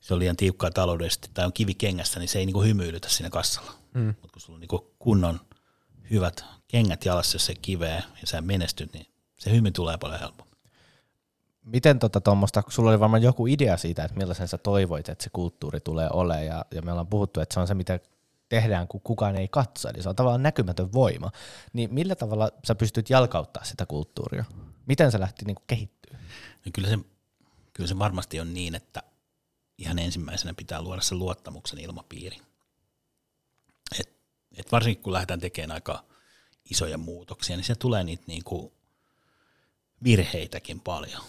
se 0.00 0.14
on 0.14 0.20
liian 0.20 0.36
tiukkaa 0.36 0.70
taloudellisesti 0.70 1.30
tai 1.34 1.46
on 1.46 1.52
kivi 1.52 1.74
kengässä, 1.74 2.20
niin 2.20 2.28
se 2.28 2.38
ei 2.38 2.46
niinku 2.46 2.62
hymyilytä 2.62 3.08
siinä 3.08 3.30
kassalla. 3.30 3.72
Mm. 3.94 4.06
Mutta 4.06 4.28
kun 4.32 4.40
sulla 4.40 4.56
on 4.56 4.60
niinku 4.60 4.94
kunnon 4.98 5.40
hyvät 6.10 6.44
kengät 6.68 7.04
jalassa, 7.04 7.34
jos 7.34 7.46
se 7.46 7.54
kiveä 7.54 8.02
ja 8.20 8.26
sä 8.26 8.40
menestyt, 8.40 8.92
niin 8.92 9.06
se 9.38 9.50
hymy 9.50 9.70
tulee 9.70 9.98
paljon 9.98 10.20
helpommin. 10.20 10.49
Miten 11.64 11.98
tota 11.98 12.20
tuommoista, 12.20 12.62
sulla 12.68 12.90
oli 12.90 13.00
varmaan 13.00 13.22
joku 13.22 13.46
idea 13.46 13.76
siitä, 13.76 14.04
että 14.04 14.16
millaisen 14.16 14.48
sä 14.48 14.58
toivoit, 14.58 15.08
että 15.08 15.24
se 15.24 15.30
kulttuuri 15.32 15.80
tulee 15.80 16.08
olemaan, 16.12 16.46
ja, 16.46 16.64
ja 16.70 16.82
me 16.82 16.90
ollaan 16.90 17.06
puhuttu, 17.06 17.40
että 17.40 17.54
se 17.54 17.60
on 17.60 17.66
se, 17.66 17.74
mitä 17.74 18.00
tehdään, 18.48 18.88
kun 18.88 19.00
kukaan 19.00 19.36
ei 19.36 19.48
katso, 19.48 19.88
eli 19.88 20.02
se 20.02 20.08
on 20.08 20.16
tavallaan 20.16 20.42
näkymätön 20.42 20.92
voima. 20.92 21.30
Niin 21.72 21.94
millä 21.94 22.14
tavalla 22.14 22.50
sä 22.66 22.74
pystyt 22.74 23.10
jalkauttaa 23.10 23.64
sitä 23.64 23.86
kulttuuria? 23.86 24.44
Miten 24.86 25.12
se 25.12 25.20
lähti 25.20 25.44
niinku 25.44 25.62
kehittyä? 25.66 26.18
No 26.66 26.70
kyllä, 26.74 26.88
se, 26.88 26.98
kyllä 27.72 27.86
se 27.86 27.98
varmasti 27.98 28.40
on 28.40 28.54
niin, 28.54 28.74
että 28.74 29.02
ihan 29.78 29.98
ensimmäisenä 29.98 30.54
pitää 30.54 30.82
luoda 30.82 31.00
se 31.00 31.14
luottamuksen 31.14 31.78
ilmapiiri. 31.78 32.36
Et, 34.00 34.12
et 34.56 34.72
varsinkin 34.72 35.02
kun 35.02 35.12
lähdetään 35.12 35.40
tekemään 35.40 35.74
aika 35.74 36.04
isoja 36.70 36.98
muutoksia, 36.98 37.56
niin 37.56 37.64
se 37.64 37.74
tulee 37.74 38.04
niitä 38.04 38.24
niinku 38.26 38.72
virheitäkin 40.04 40.80
paljon. 40.80 41.22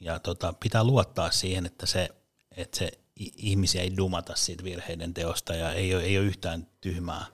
Ja 0.00 0.18
tota, 0.18 0.52
pitää 0.52 0.84
luottaa 0.84 1.30
siihen, 1.30 1.66
että 1.66 1.86
se, 1.86 2.08
että 2.56 2.78
se 2.78 2.90
ihmisiä 3.16 3.82
ei 3.82 3.96
dumata 3.96 4.36
siitä 4.36 4.64
virheiden 4.64 5.14
teosta 5.14 5.54
ja 5.54 5.72
ei 5.72 5.94
ole, 5.94 6.02
ei 6.02 6.18
ole 6.18 6.26
yhtään 6.26 6.66
tyhmää 6.80 7.26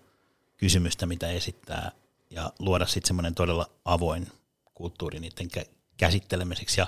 kysymystä, 0.56 1.06
mitä 1.06 1.28
esittää 1.28 1.92
ja 2.30 2.52
luoda 2.58 2.86
sitten 2.86 3.06
semmoinen 3.06 3.34
todella 3.34 3.70
avoin 3.84 4.32
kulttuuri 4.74 5.20
niiden 5.20 5.48
käsittelemiseksi. 5.96 6.80
Ja 6.80 6.86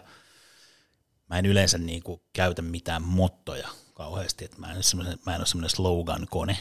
mä 1.30 1.38
en 1.38 1.46
yleensä 1.46 1.78
niin 1.78 2.02
kuin 2.02 2.20
käytä 2.32 2.62
mitään 2.62 3.02
mottoja 3.02 3.68
kauheasti, 3.94 4.44
että 4.44 4.58
mä 4.58 4.72
en, 4.72 4.82
mä 5.26 5.34
en 5.34 5.40
ole 5.40 5.46
semmoinen 5.46 5.70
slogan-kone, 5.70 6.56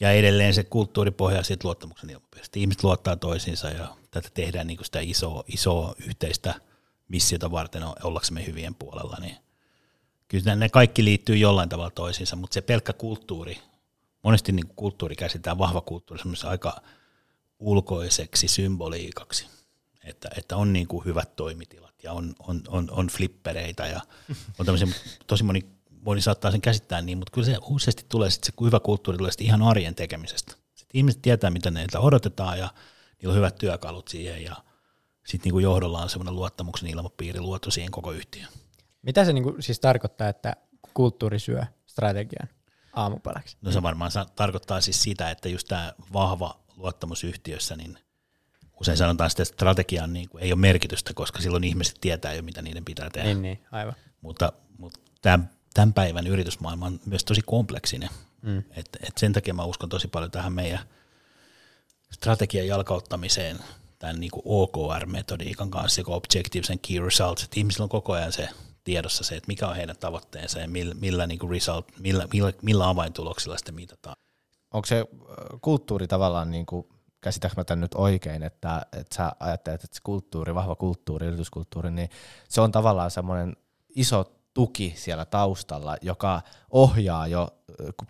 Ja 0.00 0.12
edelleen 0.12 0.54
se 0.54 0.64
kulttuuri 0.64 1.10
pohjaa 1.10 1.42
siitä 1.42 1.66
luottamuksen 1.68 2.10
ilmapiiristä. 2.10 2.58
Ihmiset 2.58 2.84
luottaa 2.84 3.16
toisiinsa 3.16 3.68
ja 3.68 3.96
tätä 4.10 4.28
tehdään 4.34 4.66
niin 4.66 4.76
kuin 4.76 4.84
sitä 4.84 5.00
isoa, 5.00 5.44
isoa 5.46 5.94
yhteistä 6.06 6.54
missiota 7.08 7.50
varten 7.50 7.82
ollaksemme 8.02 8.46
hyvien 8.46 8.74
puolella. 8.74 9.16
Niin 9.20 9.36
kyllä 10.28 10.56
ne 10.56 10.68
kaikki 10.68 11.04
liittyy 11.04 11.36
jollain 11.36 11.68
tavalla 11.68 11.90
toisiinsa, 11.90 12.36
mutta 12.36 12.54
se 12.54 12.60
pelkkä 12.60 12.92
kulttuuri, 12.92 13.58
monesti 14.22 14.52
niin 14.52 14.66
kuin 14.66 14.76
kulttuuri 14.76 15.16
käsitään, 15.16 15.58
vahva 15.58 15.80
kulttuuri, 15.80 16.22
aika 16.44 16.82
ulkoiseksi 17.58 18.48
symboliikaksi, 18.48 19.46
että, 20.04 20.28
että 20.36 20.56
on 20.56 20.72
niin 20.72 20.86
kuin 20.86 21.04
hyvät 21.04 21.36
toimitilat 21.36 21.87
ja 22.02 22.12
on, 22.12 22.34
on, 22.38 22.60
on, 22.68 22.88
on 22.90 23.06
flippereitä 23.06 23.86
ja 23.86 24.00
on 24.58 24.66
tämmöisiä, 24.66 24.88
tosi 25.26 25.44
moni, 25.44 25.60
moni 25.90 26.20
saattaa 26.20 26.50
sen 26.50 26.60
käsittää 26.60 27.02
niin, 27.02 27.18
mutta 27.18 27.30
kyllä 27.30 27.46
se 27.46 27.56
useasti 27.62 28.06
tulee 28.08 28.30
sitten 28.30 28.52
se 28.58 28.66
hyvä 28.66 28.80
kulttuuri 28.80 29.18
tulee 29.18 29.30
ihan 29.40 29.62
arjen 29.62 29.94
tekemisestä. 29.94 30.52
Sitten 30.52 30.98
ihmiset 30.98 31.22
tietää, 31.22 31.50
mitä 31.50 31.70
neiltä 31.70 32.00
odotetaan 32.00 32.58
ja 32.58 32.68
niillä 33.18 33.32
on 33.32 33.36
hyvät 33.36 33.56
työkalut 33.56 34.08
siihen 34.08 34.44
ja 34.44 34.56
sitten 35.26 35.52
niin 35.52 35.62
johdolla 35.62 36.02
on 36.02 36.10
semmoinen 36.10 36.34
luottamuksen 36.34 36.90
ilmapiiri 36.90 37.40
luotu 37.40 37.70
siihen 37.70 37.90
koko 37.90 38.12
yhtiöön. 38.12 38.52
Mitä 39.02 39.24
se 39.24 39.32
niin 39.32 39.62
siis 39.62 39.80
tarkoittaa, 39.80 40.28
että 40.28 40.56
kulttuuri 40.94 41.38
syö 41.38 41.62
strategian 41.86 42.48
aamupalaksi? 42.92 43.56
No 43.60 43.72
se 43.72 43.82
varmaan 43.82 44.10
tarkoittaa 44.36 44.80
siis 44.80 45.02
sitä, 45.02 45.30
että 45.30 45.48
just 45.48 45.68
tämä 45.68 45.92
vahva 46.12 46.60
luottamus 46.76 47.24
yhtiössä, 47.24 47.76
niin 47.76 47.98
usein 48.80 48.96
sanotaan 48.98 49.30
että 49.30 49.44
strategiaan 49.44 50.12
niin 50.12 50.28
kuin 50.28 50.44
ei 50.44 50.52
ole 50.52 50.60
merkitystä, 50.60 51.14
koska 51.14 51.40
silloin 51.40 51.64
ihmiset 51.64 51.96
tietää 52.00 52.34
jo, 52.34 52.42
mitä 52.42 52.62
niiden 52.62 52.84
pitää 52.84 53.10
tehdä. 53.10 53.28
Niin, 53.28 53.42
niin 53.42 53.60
aivan. 53.72 53.94
Mutta, 54.20 54.52
mutta 54.78 55.00
tämän, 55.22 55.50
tämän 55.74 55.92
päivän 55.92 56.26
yritysmaailma 56.26 56.86
on 56.86 57.00
myös 57.06 57.24
tosi 57.24 57.40
kompleksinen. 57.46 58.10
Mm. 58.42 58.58
Et, 58.58 58.88
et 59.00 59.18
sen 59.18 59.32
takia 59.32 59.54
mä 59.54 59.64
uskon 59.64 59.88
tosi 59.88 60.08
paljon 60.08 60.30
tähän 60.30 60.52
meidän 60.52 60.80
strategian 62.10 62.66
jalkauttamiseen 62.66 63.58
tämän 63.98 64.20
niin 64.20 64.30
kuin 64.30 64.42
OKR-metodiikan 64.44 65.70
kanssa, 65.70 66.00
joka 66.00 66.12
Objectives 66.12 66.70
and 66.70 66.78
Key 66.88 67.04
Results, 67.04 67.44
että 67.44 67.60
ihmisillä 67.60 67.84
on 67.84 67.88
koko 67.88 68.12
ajan 68.12 68.32
se 68.32 68.48
tiedossa 68.84 69.24
se, 69.24 69.36
että 69.36 69.48
mikä 69.48 69.68
on 69.68 69.76
heidän 69.76 69.96
tavoitteensa 69.96 70.58
ja 70.58 70.68
millä, 70.68 70.94
millä, 70.94 71.26
niin 71.26 71.38
kuin 71.38 71.50
result, 71.50 71.86
millä, 71.98 72.28
millä, 72.32 72.52
millä 72.62 72.88
avaintuloksilla 72.88 73.58
sitä 73.58 73.72
mitataan. 73.72 74.16
Onko 74.70 74.86
se 74.86 75.06
kulttuuri 75.60 76.08
tavallaan 76.08 76.50
niin 76.50 76.66
kuin 76.66 76.86
käsitäkö 77.20 77.54
mä 77.56 77.64
tämän 77.64 77.80
nyt 77.80 77.94
oikein, 77.94 78.42
että, 78.42 78.86
että 78.92 79.16
sä 79.16 79.32
ajattelet, 79.40 79.84
että 79.84 79.96
se 79.96 80.02
kulttuuri, 80.02 80.54
vahva 80.54 80.74
kulttuuri, 80.76 81.26
yrityskulttuuri, 81.26 81.90
niin 81.90 82.10
se 82.48 82.60
on 82.60 82.72
tavallaan 82.72 83.10
semmoinen 83.10 83.56
iso 83.88 84.32
tuki 84.54 84.94
siellä 84.96 85.24
taustalla, 85.24 85.96
joka 86.02 86.42
ohjaa 86.70 87.26
jo 87.26 87.48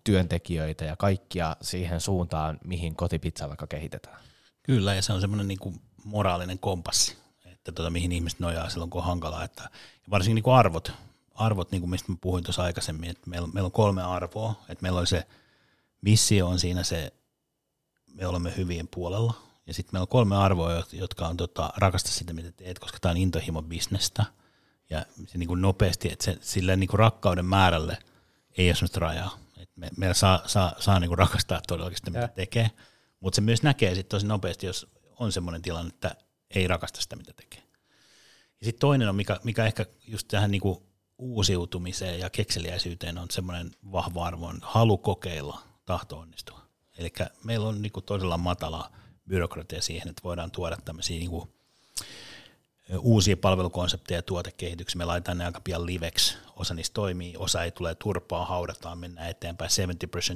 työntekijöitä 0.05 0.85
ja 0.85 0.97
kaikkia 0.97 1.57
siihen 1.61 2.01
suuntaan, 2.01 2.59
mihin 2.65 2.97
kotipizza 2.97 3.49
vaikka 3.49 3.67
kehitetään. 3.67 4.21
Kyllä, 4.63 4.95
ja 4.95 5.03
se 5.03 5.13
on 5.13 5.21
semmoinen 5.21 5.49
niin 5.49 5.59
kuin 5.59 5.81
moraalinen 6.05 6.59
kompassi, 6.59 7.17
että 7.45 7.73
tota, 7.73 7.91
mihin 7.91 8.13
ihmiset 8.13 8.41
nojaa 8.41 8.69
silloin, 8.69 8.91
kun 8.91 9.01
on 9.01 9.07
hankalaa. 9.07 9.45
Että, 9.45 9.63
ja 9.73 10.11
varsinkin 10.11 10.35
niin 10.35 10.43
kuin 10.43 10.55
arvot, 10.55 10.93
arvot 11.35 11.71
niin 11.71 11.81
kuin 11.81 11.91
mistä 11.91 12.13
mä 12.13 12.19
puhuin 12.21 12.45
tuossa 12.45 12.63
aikaisemmin, 12.63 13.11
että 13.11 13.31
meillä, 13.31 13.49
meillä 13.49 13.67
on 13.67 13.73
kolme 13.73 14.03
arvoa, 14.03 14.55
että 14.69 14.83
meillä 14.83 15.01
on 15.01 15.07
se 15.07 15.27
missio 16.01 16.49
on 16.49 16.59
siinä 16.59 16.83
se 16.83 17.13
me 18.19 18.27
olemme 18.27 18.53
hyvien 18.57 18.89
puolella. 18.89 19.35
Ja 19.67 19.75
sitten 19.75 19.95
meillä 19.95 20.03
on 20.03 20.09
kolme 20.09 20.37
arvoa, 20.37 20.85
jotka 20.93 21.29
on 21.29 21.37
tota, 21.37 21.71
rakasta 21.77 22.11
sitä, 22.11 22.33
mitä 22.33 22.53
teet, 22.53 22.79
koska 22.79 22.99
tämä 23.01 23.11
on 23.11 23.17
intohimo 23.17 23.63
bisnestä. 23.63 24.25
Ja 24.91 25.07
se 25.27 25.39
niin 25.39 25.49
kuin 25.49 25.61
nopeasti, 25.61 26.13
että 26.13 26.25
se, 26.25 26.39
sillä 26.41 26.77
niin 26.77 26.89
kuin 26.89 26.99
rakkauden 26.99 27.45
määrälle 27.45 27.99
ei 28.59 28.69
ole 28.69 28.75
sellaista 28.75 29.01
rajaa. 29.01 29.39
Et 29.57 29.71
me, 29.77 29.91
meillä 29.97 30.15
saa, 30.15 30.43
saa, 30.47 30.73
saa 30.79 31.01
niin 31.01 31.09
kuin 31.09 31.19
rakastaa 31.19 31.61
todellakin 31.69 31.97
sitä, 31.97 32.11
mitä 32.11 32.23
ja. 32.23 32.29
tekee. 32.29 32.71
Mutta 33.21 33.37
se 33.37 33.41
myös 33.41 33.63
näkee 33.63 33.95
sitten 33.95 34.11
tosi 34.11 34.27
nopeasti, 34.27 34.67
jos 34.67 34.87
on 35.17 35.33
semmoinen 35.33 35.63
tilanne, 35.63 35.89
että 35.89 36.17
ei 36.51 36.67
rakasta 36.69 37.01
sitä, 37.01 37.17
mitä 37.17 37.33
tekee. 37.33 37.63
Ja 38.61 38.65
sitten 38.65 38.81
toinen 38.81 39.09
on, 39.09 39.17
mikä, 39.17 39.41
mikä 39.45 39.67
ehkä 39.67 39.87
just 40.07 40.29
tähän 40.29 40.51
niin 40.51 40.61
kuin 40.61 40.79
uusiutumiseen 41.19 42.21
ja 42.21 42.31
kekseliäisyyteen 42.31 43.19
on 43.19 43.27
semmoinen 43.31 43.71
vahva 43.93 44.27
arvo, 44.27 44.47
on 44.47 44.59
halu 44.63 44.99
kokeilla, 44.99 45.63
tahto 45.85 46.19
onnistua. 46.19 46.68
Eli 46.99 47.13
meillä 47.45 47.69
on 47.69 47.83
niin 47.83 47.93
kuin 47.93 48.05
todella 48.05 48.39
matala 48.39 48.91
byrokratia 49.29 49.83
siihen, 49.83 50.09
että 50.09 50.23
voidaan 50.25 50.51
tuoda 50.51 50.77
tämmöisiä 50.85 51.19
niin 51.19 51.31
kuin 51.31 51.49
uusia 52.99 53.37
palvelukonsepteja 53.37 54.23
tuotekehityksiä. 54.23 54.99
Me 54.99 55.05
laitetaan 55.05 55.39
ne 55.39 55.45
aika 55.45 55.61
pian 55.61 55.87
liveksi. 55.87 56.37
Osa 56.57 56.75
niistä 56.75 56.95
toimii, 56.95 57.35
osa 57.37 57.65
ei 57.65 57.71
tule 57.71 57.95
turpaa, 57.95 58.45
haudataan, 58.45 58.99
mennään 58.99 59.31
eteenpäin. 59.31 59.71
70% 59.71 59.75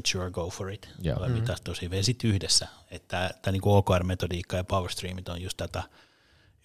sure, 0.07 0.31
go 0.31 0.51
for 0.51 0.71
it. 0.71 0.89
Toimii 1.19 1.41
mm-hmm. 1.41 1.55
tosi 1.65 1.83
hyvin. 1.83 2.05
Sitten 2.05 2.31
yhdessä. 2.31 2.69
Että 2.91 3.31
tämä 3.43 3.53
niin 3.53 3.63
OKR-metodiikka 3.65 4.57
ja 4.57 4.65
Powerstreamit 4.65 5.29
on 5.29 5.43
just 5.43 5.57
tätä 5.57 5.83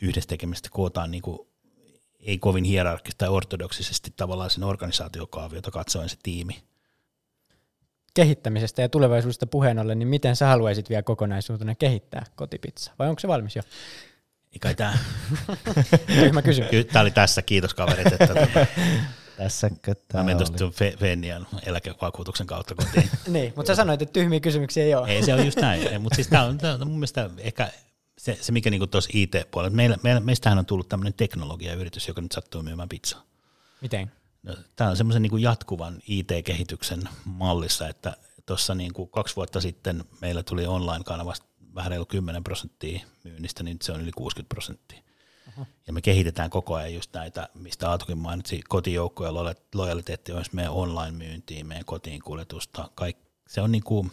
yhdessä 0.02 0.28
tekemistä. 0.28 0.70
Kootaan 0.72 1.12
niin 1.12 1.22
kuin, 1.22 1.48
ei 2.20 2.38
kovin 2.38 2.64
hierarkista 2.64 3.18
tai 3.18 3.30
ortodoksisesti 3.30 4.14
tavallaan 4.16 4.50
sen 4.50 4.64
organisaatiokaaviota 4.64 5.72
katsoen 5.72 6.10
se 6.10 6.18
tiimi 6.24 6.64
kehittämisestä 8.18 8.82
ja 8.82 8.90
tulevaisuudesta 8.90 9.48
puheen 9.48 9.80
ollen, 9.80 10.00
niin 10.00 10.08
miten 10.08 10.36
sä 10.36 10.48
haluaisit 10.48 10.90
vielä 10.90 11.04
kokonaisuutena 11.04 11.76
kehittää 11.76 12.26
kotipizza? 12.36 12.92
Vai 13.00 13.10
onko 13.10 13.20
se 13.20 13.28
valmis 13.28 13.56
jo? 13.56 13.62
Ei 14.54 14.60
kai 14.60 14.76
tää. 14.76 14.98
Tyhmä 16.22 16.42
kysymys. 16.42 16.70
Kyllä 16.70 16.84
tää 16.84 17.02
oli 17.02 17.12
tässä, 17.12 17.42
kiitos 17.42 17.74
kaverit. 17.74 18.08
Että 18.08 18.28
tuota, 18.28 18.48
tässä 19.38 19.72
tämä 20.08 20.24
Mä 20.24 20.36
tuosta 20.36 20.72
Fennian 21.00 21.48
eläkevakuutuksen 21.66 22.48
kautta 22.48 22.76
kotiin. 22.76 23.10
niin, 23.28 23.54
mutta 23.56 23.72
sä 23.72 23.76
sanoit, 23.76 24.02
että 24.02 24.14
tyhmiä 24.14 24.40
kysymyksiä 24.40 24.84
ei 24.84 24.96
ole. 24.96 25.08
ei, 25.08 25.24
se 25.24 25.34
on 25.34 25.46
just 25.46 25.60
näin. 25.60 26.02
mutta 26.02 26.16
siis 26.16 26.28
tää 26.28 26.44
on, 26.44 26.58
tää 26.58 26.74
on 26.74 26.88
mun 26.88 27.00
mielestä 27.00 27.30
ehkä 27.38 27.72
se, 28.18 28.38
se 28.42 28.52
mikä 28.52 28.70
niinku 28.70 28.88
tuossa 28.88 29.10
IT-puolella, 29.14 29.76
meillä, 29.76 29.98
meillä, 30.04 30.20
meistähän 30.20 30.60
on 30.60 30.66
tullut 30.66 30.90
tämmöinen 30.90 31.14
teknologiayritys, 31.14 32.08
joka 32.08 32.22
nyt 32.22 32.32
sattuu 32.32 32.64
myymään 32.64 32.90
pizzaa. 32.90 33.24
Miten? 33.82 34.12
Tämä 34.76 34.90
on 34.90 34.98
semmoisen 34.98 35.22
niin 35.22 35.42
jatkuvan 35.42 36.02
IT-kehityksen 36.08 37.10
mallissa, 37.26 37.88
että 37.88 38.18
tuossa 38.46 38.76
niin 38.76 38.94
kuin 38.94 39.10
kaksi 39.10 39.36
vuotta 39.36 39.62
sitten 39.62 40.04
meillä 40.22 40.44
tuli 40.44 40.66
online-kanavasta 40.66 41.46
vähän 41.76 41.92
reilu 41.92 42.06
10 42.06 42.44
prosenttia 42.44 43.00
myynnistä, 43.24 43.64
niin 43.64 43.78
se 43.82 43.92
on 43.92 44.02
yli 44.02 44.12
60 44.12 44.50
prosenttia. 44.50 45.02
Aha. 45.48 45.66
Ja 45.88 45.94
me 45.94 46.02
kehitetään 46.02 46.50
koko 46.50 46.76
ajan 46.76 46.94
just 46.94 47.14
näitä, 47.14 47.50
mistä 47.54 47.90
Aatukin 47.90 48.18
mainitsi, 48.18 48.62
kotijoukkoja, 48.70 49.34
lojaliteetti 49.76 50.32
on 50.32 50.44
meidän 50.52 50.74
online-myyntiin, 50.74 51.68
meidän 51.68 51.86
kotiin 51.86 52.22
kuljetusta. 52.22 52.90
Kaik, 52.96 53.18
se 53.48 53.62
on 53.62 53.72
niin 53.72 53.84
kuin, 53.84 54.12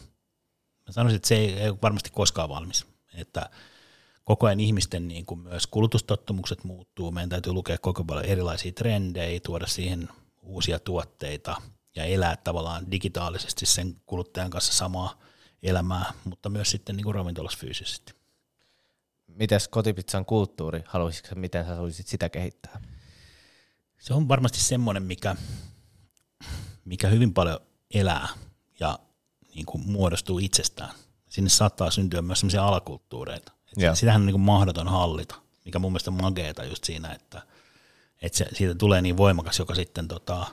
mä 0.86 0.92
sanoisin, 0.92 1.16
että 1.16 1.28
se 1.28 1.36
ei, 1.36 1.52
ei 1.52 1.72
varmasti 1.82 2.10
koskaan 2.10 2.48
valmis. 2.48 2.86
Että 3.14 3.50
koko 4.24 4.46
ajan 4.46 4.60
ihmisten 4.60 5.08
niin 5.08 5.26
kuin 5.26 5.40
myös 5.40 5.66
kulutustottumukset 5.66 6.64
muuttuu, 6.64 7.10
meidän 7.10 7.28
täytyy 7.28 7.52
lukea 7.52 7.78
koko 7.78 8.04
paljon 8.04 8.24
erilaisia 8.24 8.72
trendejä, 8.72 9.40
tuoda 9.40 9.66
siihen 9.66 10.08
uusia 10.42 10.78
tuotteita 10.78 11.56
ja 11.96 12.04
elää 12.04 12.36
tavallaan 12.36 12.90
digitaalisesti 12.90 13.66
sen 13.66 13.96
kuluttajan 14.06 14.50
kanssa 14.50 14.72
samaa 14.72 15.20
elämää, 15.62 16.12
mutta 16.24 16.48
myös 16.48 16.70
sitten 16.70 16.96
niin 16.96 17.04
kuin 17.04 17.14
ravintolassa 17.14 17.58
fyysisesti. 17.58 18.14
Mites 19.26 19.68
kotipizzan 19.68 20.24
kulttuuri, 20.24 20.82
haluaisitko 20.86 21.34
miten 21.34 21.64
sä 21.64 21.74
haluaisit 21.74 22.06
sitä 22.06 22.28
kehittää? 22.28 22.82
Se 23.98 24.14
on 24.14 24.28
varmasti 24.28 24.60
semmoinen, 24.60 25.02
mikä, 25.02 25.36
mikä 26.84 27.08
hyvin 27.08 27.34
paljon 27.34 27.60
elää 27.94 28.28
ja 28.80 28.98
niin 29.54 29.66
kuin 29.66 29.90
muodostuu 29.90 30.38
itsestään. 30.38 30.94
Sinne 31.28 31.50
saattaa 31.50 31.90
syntyä 31.90 32.22
myös 32.22 32.40
sellaisia 32.40 32.66
alakulttuureita. 32.66 33.52
Et 33.76 33.98
sitähän 33.98 34.22
on 34.22 34.26
niin 34.26 34.34
kuin 34.34 34.42
mahdoton 34.42 34.88
hallita, 34.88 35.34
mikä 35.64 35.78
mun 35.78 35.92
mielestä 35.92 36.10
on 36.10 36.22
mageeta 36.22 36.64
just 36.64 36.84
siinä, 36.84 37.12
että, 37.12 37.42
että 38.22 38.38
se, 38.38 38.46
siitä 38.52 38.74
tulee 38.74 39.02
niin 39.02 39.16
voimakas, 39.16 39.58
joka 39.58 39.74
sitten 39.74 40.08
tota, 40.08 40.46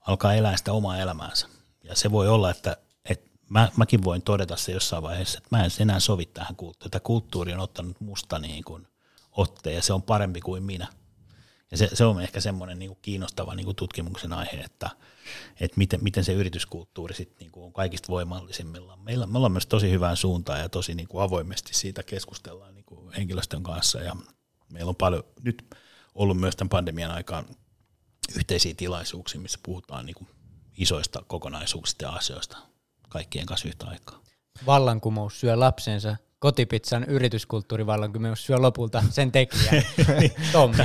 alkaa 0.00 0.34
elää 0.34 0.56
sitä 0.56 0.72
omaa 0.72 0.98
elämäänsä. 0.98 1.46
Ja 1.84 1.96
se 1.96 2.12
voi 2.12 2.28
olla, 2.28 2.50
että, 2.50 2.76
että 3.04 3.30
mä, 3.48 3.68
mäkin 3.76 4.04
voin 4.04 4.22
todeta 4.22 4.56
se 4.56 4.72
jossain 4.72 5.02
vaiheessa, 5.02 5.38
että 5.38 5.56
mä 5.56 5.64
en 5.64 5.70
enää 5.80 6.00
sovi 6.00 6.26
tähän 6.26 6.56
kulttuuriin. 6.56 6.90
Tämä 6.90 7.00
kulttuuri 7.00 7.52
on 7.52 7.60
ottanut 7.60 8.00
musta 8.00 8.38
niin 8.38 8.64
kuin 8.64 8.88
otteen 9.32 9.76
ja 9.76 9.82
se 9.82 9.92
on 9.92 10.02
parempi 10.02 10.40
kuin 10.40 10.62
minä. 10.62 10.86
Ja 11.70 11.76
se, 11.76 11.90
se 11.92 12.04
on 12.04 12.22
ehkä 12.22 12.40
semmoinen 12.40 12.78
niin 12.78 12.88
kuin 12.88 12.98
kiinnostava 13.02 13.54
niin 13.54 13.64
kuin 13.64 13.76
tutkimuksen 13.76 14.32
aihe, 14.32 14.56
että, 14.56 14.90
että 15.60 15.78
miten, 15.78 16.04
miten 16.04 16.24
se 16.24 16.32
yrityskulttuuri 16.32 17.14
sit 17.14 17.40
niin 17.40 17.50
kuin 17.50 17.64
on 17.64 17.72
kaikista 17.72 18.08
voimallisimmillaan. 18.08 19.00
Meillä, 19.00 19.26
me 19.26 19.36
ollaan 19.38 19.52
myös 19.52 19.66
tosi 19.66 19.90
hyvään 19.90 20.16
suuntaan 20.16 20.60
ja 20.60 20.68
tosi 20.68 20.94
niin 20.94 21.08
kuin 21.08 21.22
avoimesti 21.22 21.74
siitä 21.74 22.02
keskustellaan 22.02 22.74
niin 22.74 22.84
kuin 22.84 23.12
henkilöstön 23.12 23.62
kanssa 23.62 24.00
ja 24.00 24.16
meillä 24.72 24.88
on 24.88 24.96
paljon 24.96 25.24
nyt 25.42 25.74
ollut 26.14 26.40
myös 26.40 26.56
tämän 26.56 26.68
pandemian 26.68 27.10
aikaan 27.10 27.44
yhteisiä 28.36 28.74
tilaisuuksia, 28.76 29.40
missä 29.40 29.58
puhutaan 29.62 30.06
niin 30.06 30.16
kuin 30.16 30.28
isoista 30.78 31.22
kokonaisuuksista 31.26 32.04
ja 32.04 32.10
asioista 32.10 32.56
kaikkien 33.08 33.46
kanssa 33.46 33.68
yhtä 33.68 33.86
aikaa. 33.86 34.22
Vallankumous 34.66 35.40
syö 35.40 35.60
lapsensa 35.60 36.16
kotipizzan 36.38 37.04
yrityskulttuurivallankumous 37.04 38.46
syö 38.46 38.58
lopulta 38.58 39.04
sen 39.10 39.32
tekijän, 39.32 39.82
Tommi. 40.52 40.76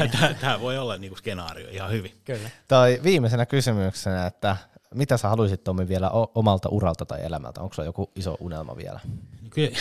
Tämä 0.41 0.59
voi 0.59 0.77
olla 0.77 0.97
niinku 0.97 1.17
skenaario 1.17 1.69
ihan 1.69 1.91
hyvin. 1.91 2.11
Kyllä. 2.25 2.49
Tai 2.67 2.99
viimeisenä 3.03 3.45
kysymyksenä, 3.45 4.25
että 4.27 4.57
mitä 4.93 5.17
sä 5.17 5.29
haluaisit 5.29 5.63
Tommi 5.63 5.87
vielä 5.87 6.09
omalta 6.35 6.69
uralta 6.69 7.05
tai 7.05 7.25
elämältä? 7.25 7.61
Onko 7.61 7.73
sulla 7.73 7.85
joku 7.85 8.11
iso 8.15 8.37
unelma 8.39 8.77
vielä? 8.77 8.99
Kyllä, 9.49 9.77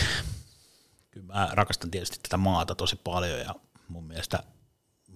kyllä 1.11 1.25
mä 1.33 1.49
rakastan 1.53 1.91
tietysti 1.91 2.19
tätä 2.23 2.37
maata 2.37 2.75
tosi 2.75 2.95
paljon 3.03 3.39
ja 3.39 3.55
mun 3.87 4.03
mielestä 4.03 4.43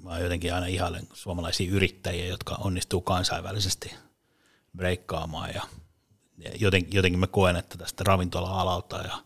mä 0.04 0.20
jotenkin 0.20 0.54
aina 0.54 0.68
ihailen 0.68 1.08
suomalaisia 1.14 1.72
yrittäjiä, 1.72 2.26
jotka 2.26 2.56
onnistuu 2.56 3.02
kansainvälisesti 3.02 3.96
breikkaamaan 4.78 5.50
ja 5.54 5.62
jotenkin, 6.60 6.96
jotenkin 6.96 7.20
mä 7.20 7.28
koen, 7.28 7.56
että 7.56 7.78
tästä 7.78 8.04
ravintola-alalta 8.04 8.98
ja 8.98 9.18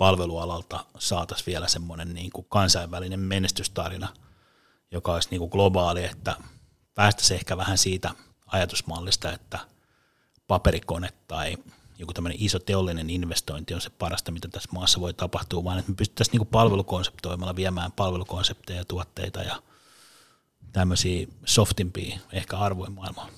palvelualalta 0.00 0.84
saataisiin 0.98 1.46
vielä 1.46 1.68
semmoinen 1.68 2.14
niin 2.14 2.30
kuin 2.30 2.46
kansainvälinen 2.48 3.20
menestystarina, 3.20 4.08
joka 4.90 5.12
olisi 5.12 5.28
niin 5.30 5.38
kuin 5.38 5.50
globaali, 5.50 6.04
että 6.04 6.36
päästäisiin 6.94 7.38
ehkä 7.38 7.56
vähän 7.56 7.78
siitä 7.78 8.10
ajatusmallista, 8.46 9.32
että 9.32 9.58
paperikone 10.46 11.08
tai 11.28 11.56
joku 11.98 12.12
tämmöinen 12.12 12.38
iso 12.42 12.58
teollinen 12.58 13.10
investointi 13.10 13.74
on 13.74 13.80
se 13.80 13.90
parasta, 13.90 14.32
mitä 14.32 14.48
tässä 14.48 14.68
maassa 14.72 15.00
voi 15.00 15.14
tapahtua, 15.14 15.64
vaan 15.64 15.78
että 15.78 15.90
me 15.90 15.96
pystyttäisiin 15.96 16.38
niin 16.38 16.46
palvelukonseptoimalla 16.46 17.56
viemään 17.56 17.92
palvelukonsepteja 17.92 18.78
ja 18.78 18.84
tuotteita 18.84 19.42
ja 19.42 19.62
tämmöisiä 20.72 21.26
softimpia 21.44 22.18
ehkä 22.32 22.58
arvoja 22.58 22.90
maailmaan. 22.90 23.30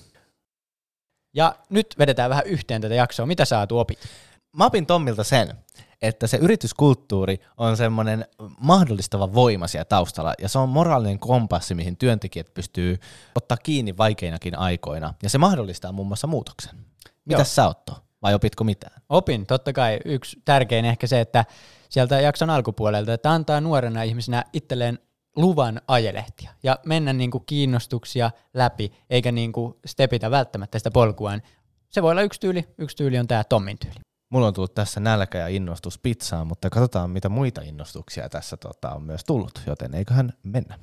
Ja 1.33 1.55
nyt 1.69 1.95
vedetään 1.97 2.29
vähän 2.29 2.47
yhteen 2.47 2.81
tätä 2.81 2.95
jaksoa. 2.95 3.25
Mitä 3.25 3.45
sä 3.45 3.67
opit? 3.71 3.99
Mä 4.51 4.65
opin 4.65 4.85
Tommilta 4.85 5.23
sen, 5.23 5.57
että 6.03 6.27
se 6.27 6.37
yrityskulttuuri 6.37 7.39
on 7.57 7.77
semmoinen 7.77 8.25
mahdollistava 8.59 9.33
voima 9.33 9.67
siellä 9.67 9.85
taustalla, 9.85 10.33
ja 10.41 10.49
se 10.49 10.59
on 10.59 10.69
moraalinen 10.69 11.19
kompassi, 11.19 11.75
mihin 11.75 11.97
työntekijät 11.97 12.53
pystyy 12.53 12.97
ottaa 13.35 13.57
kiinni 13.57 13.97
vaikeinakin 13.97 14.59
aikoina, 14.59 15.13
ja 15.23 15.29
se 15.29 15.37
mahdollistaa 15.37 15.91
muun 15.91 16.07
muassa 16.07 16.27
muutoksen. 16.27 16.75
Mitä 17.25 17.43
sä 17.43 17.67
Otto? 17.67 17.93
Vai 18.21 18.33
opitko 18.33 18.63
mitään? 18.63 19.01
Opin, 19.09 19.45
totta 19.45 19.73
kai. 19.73 19.99
Yksi 20.05 20.41
tärkein 20.45 20.85
ehkä 20.85 21.07
se, 21.07 21.19
että 21.19 21.45
sieltä 21.89 22.21
jakson 22.21 22.49
alkupuolelta, 22.49 23.13
että 23.13 23.31
antaa 23.31 23.61
nuorena 23.61 24.03
ihmisenä 24.03 24.43
itselleen 24.53 24.99
luvan 25.35 25.81
ajelehtia 25.87 26.51
ja 26.63 26.79
mennä 26.85 27.13
niin 27.13 27.31
kuin 27.31 27.43
kiinnostuksia 27.45 28.31
läpi, 28.53 28.91
eikä 29.09 29.31
niin 29.31 29.51
kuin 29.51 29.73
stepitä 29.85 30.31
välttämättä 30.31 30.79
sitä 30.79 30.91
polkuaan. 30.91 31.41
Se 31.89 32.01
voi 32.01 32.11
olla 32.11 32.21
yksi 32.21 32.39
tyyli, 32.39 32.67
yksi 32.77 32.97
tyyli 32.97 33.19
on 33.19 33.27
tämä 33.27 33.43
Tommin 33.43 33.77
tyyli. 33.79 33.95
Mulla 34.33 34.47
on 34.47 34.53
tullut 34.53 34.73
tässä 34.73 34.99
nälkä 34.99 35.37
ja 35.37 35.47
innostus 35.47 35.99
pizzaan, 35.99 36.47
mutta 36.47 36.69
katsotaan 36.69 37.09
mitä 37.09 37.29
muita 37.29 37.61
innostuksia 37.61 38.29
tässä 38.29 38.57
tota, 38.57 38.89
on 38.91 39.03
myös 39.03 39.23
tullut, 39.23 39.61
joten 39.67 39.95
eiköhän 39.95 40.33
mennä. 40.43 40.79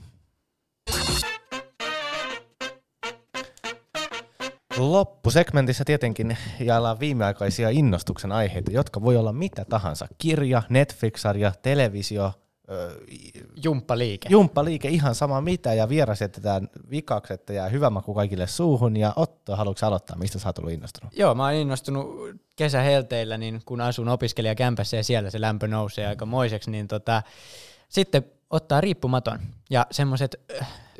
Loppusegmentissä 4.76 5.84
tietenkin 5.84 6.36
jaellaan 6.60 7.00
viimeaikaisia 7.00 7.70
innostuksen 7.70 8.32
aiheita, 8.32 8.70
jotka 8.70 9.02
voi 9.02 9.16
olla 9.16 9.32
mitä 9.32 9.64
tahansa. 9.64 10.06
Kirja, 10.18 10.62
Netflix-sarja, 10.68 11.52
televisio, 11.62 12.32
Jumppaliike. 13.64 14.28
Jumppaliike, 14.30 14.88
ihan 14.88 15.14
sama 15.14 15.40
mitä, 15.40 15.74
ja 15.74 15.88
vieras 15.88 16.20
jätetään 16.20 16.68
vikaksi, 16.90 17.32
että 17.32 17.52
jää 17.52 17.68
hyvä 17.68 17.90
maku 17.90 18.14
kaikille 18.14 18.46
suuhun, 18.46 18.96
ja 18.96 19.12
Otto, 19.16 19.56
haluatko 19.56 19.86
aloittaa, 19.86 20.16
mistä 20.16 20.38
sä 20.38 20.48
oot 20.48 20.58
ollut 20.58 20.72
innostunut? 20.72 21.16
Joo, 21.16 21.34
mä 21.34 21.44
oon 21.44 21.52
innostunut 21.52 22.30
kesähelteillä, 22.56 23.38
niin 23.38 23.60
kun 23.64 23.80
asun 23.80 24.08
opiskelijakämpässä 24.08 24.96
ja 24.96 25.04
siellä 25.04 25.30
se 25.30 25.40
lämpö 25.40 25.68
nousee 25.68 26.06
aika 26.06 26.26
moiseksi, 26.26 26.70
niin 26.70 26.88
tota, 26.88 27.22
sitten 27.88 28.24
ottaa 28.50 28.80
riippumaton 28.80 29.38
ja 29.70 29.86
semmoiset 29.90 30.40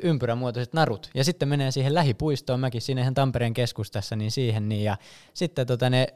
ympyrämuotoiset 0.03 0.73
narut, 0.73 1.09
ja 1.13 1.23
sitten 1.23 1.49
menee 1.49 1.71
siihen 1.71 1.93
lähipuistoon, 1.93 2.59
mäkin 2.59 2.81
siinä 2.81 3.01
ihan 3.01 3.13
Tampereen 3.13 3.53
keskustassa, 3.53 4.15
niin 4.15 4.31
siihen, 4.31 4.69
niin, 4.69 4.83
ja 4.83 4.97
sitten 5.33 5.67
tota 5.67 5.89
ne 5.89 6.07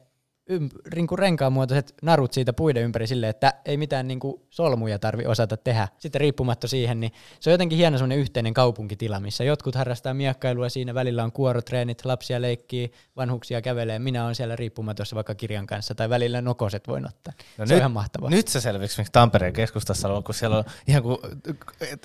rinku 0.88 1.16
muotoiset 1.50 1.94
narut 2.02 2.34
siitä 2.34 2.54
puiden 2.54 2.84
ympäri 2.84 3.08
silleen, 3.08 3.30
että 3.30 3.54
ei 3.66 3.78
mitään 3.78 4.08
niinku 4.08 4.48
solmuja 4.50 5.00
tarvi 5.00 5.26
osata 5.26 5.58
tehdä. 5.58 5.88
Sitten 5.98 6.22
riippumatta 6.22 6.68
siihen, 6.68 7.00
niin 7.00 7.12
se 7.40 7.50
on 7.50 7.52
jotenkin 7.52 7.78
hieno 7.78 7.98
semmoinen 7.98 8.18
yhteinen 8.18 8.54
kaupunkitila, 8.54 9.20
missä 9.20 9.44
jotkut 9.44 9.76
harrastaa 9.76 10.14
miekkailua, 10.14 10.70
siinä 10.70 10.94
välillä 10.94 11.24
on 11.24 11.32
kuorotreenit, 11.32 12.06
lapsia 12.06 12.42
leikkii, 12.42 12.92
vanhuksia 13.16 13.62
kävelee, 13.62 14.00
minä 14.00 14.24
olen 14.24 14.36
siellä 14.36 14.56
riippumatossa 14.56 15.16
vaikka 15.16 15.36
kirjan 15.36 15.68
kanssa, 15.68 15.96
tai 15.96 16.10
välillä 16.10 16.42
nokoset 16.42 16.88
voin 16.88 17.06
ottaa. 17.06 17.34
No 17.38 17.44
se 17.58 17.64
nyt, 17.64 17.72
on 17.72 17.78
ihan 17.78 17.92
mahtavaa. 17.92 18.30
Nyt 18.30 18.48
se 18.48 18.62
selviksi, 18.62 18.98
miksi 18.98 19.12
Tampereen 19.12 19.54
keskustassa 19.54 20.14
on, 20.14 20.24
kun 20.24 20.36
siellä 20.36 20.58
on 20.58 20.64
ihan 20.88 21.04
kuin 21.04 21.18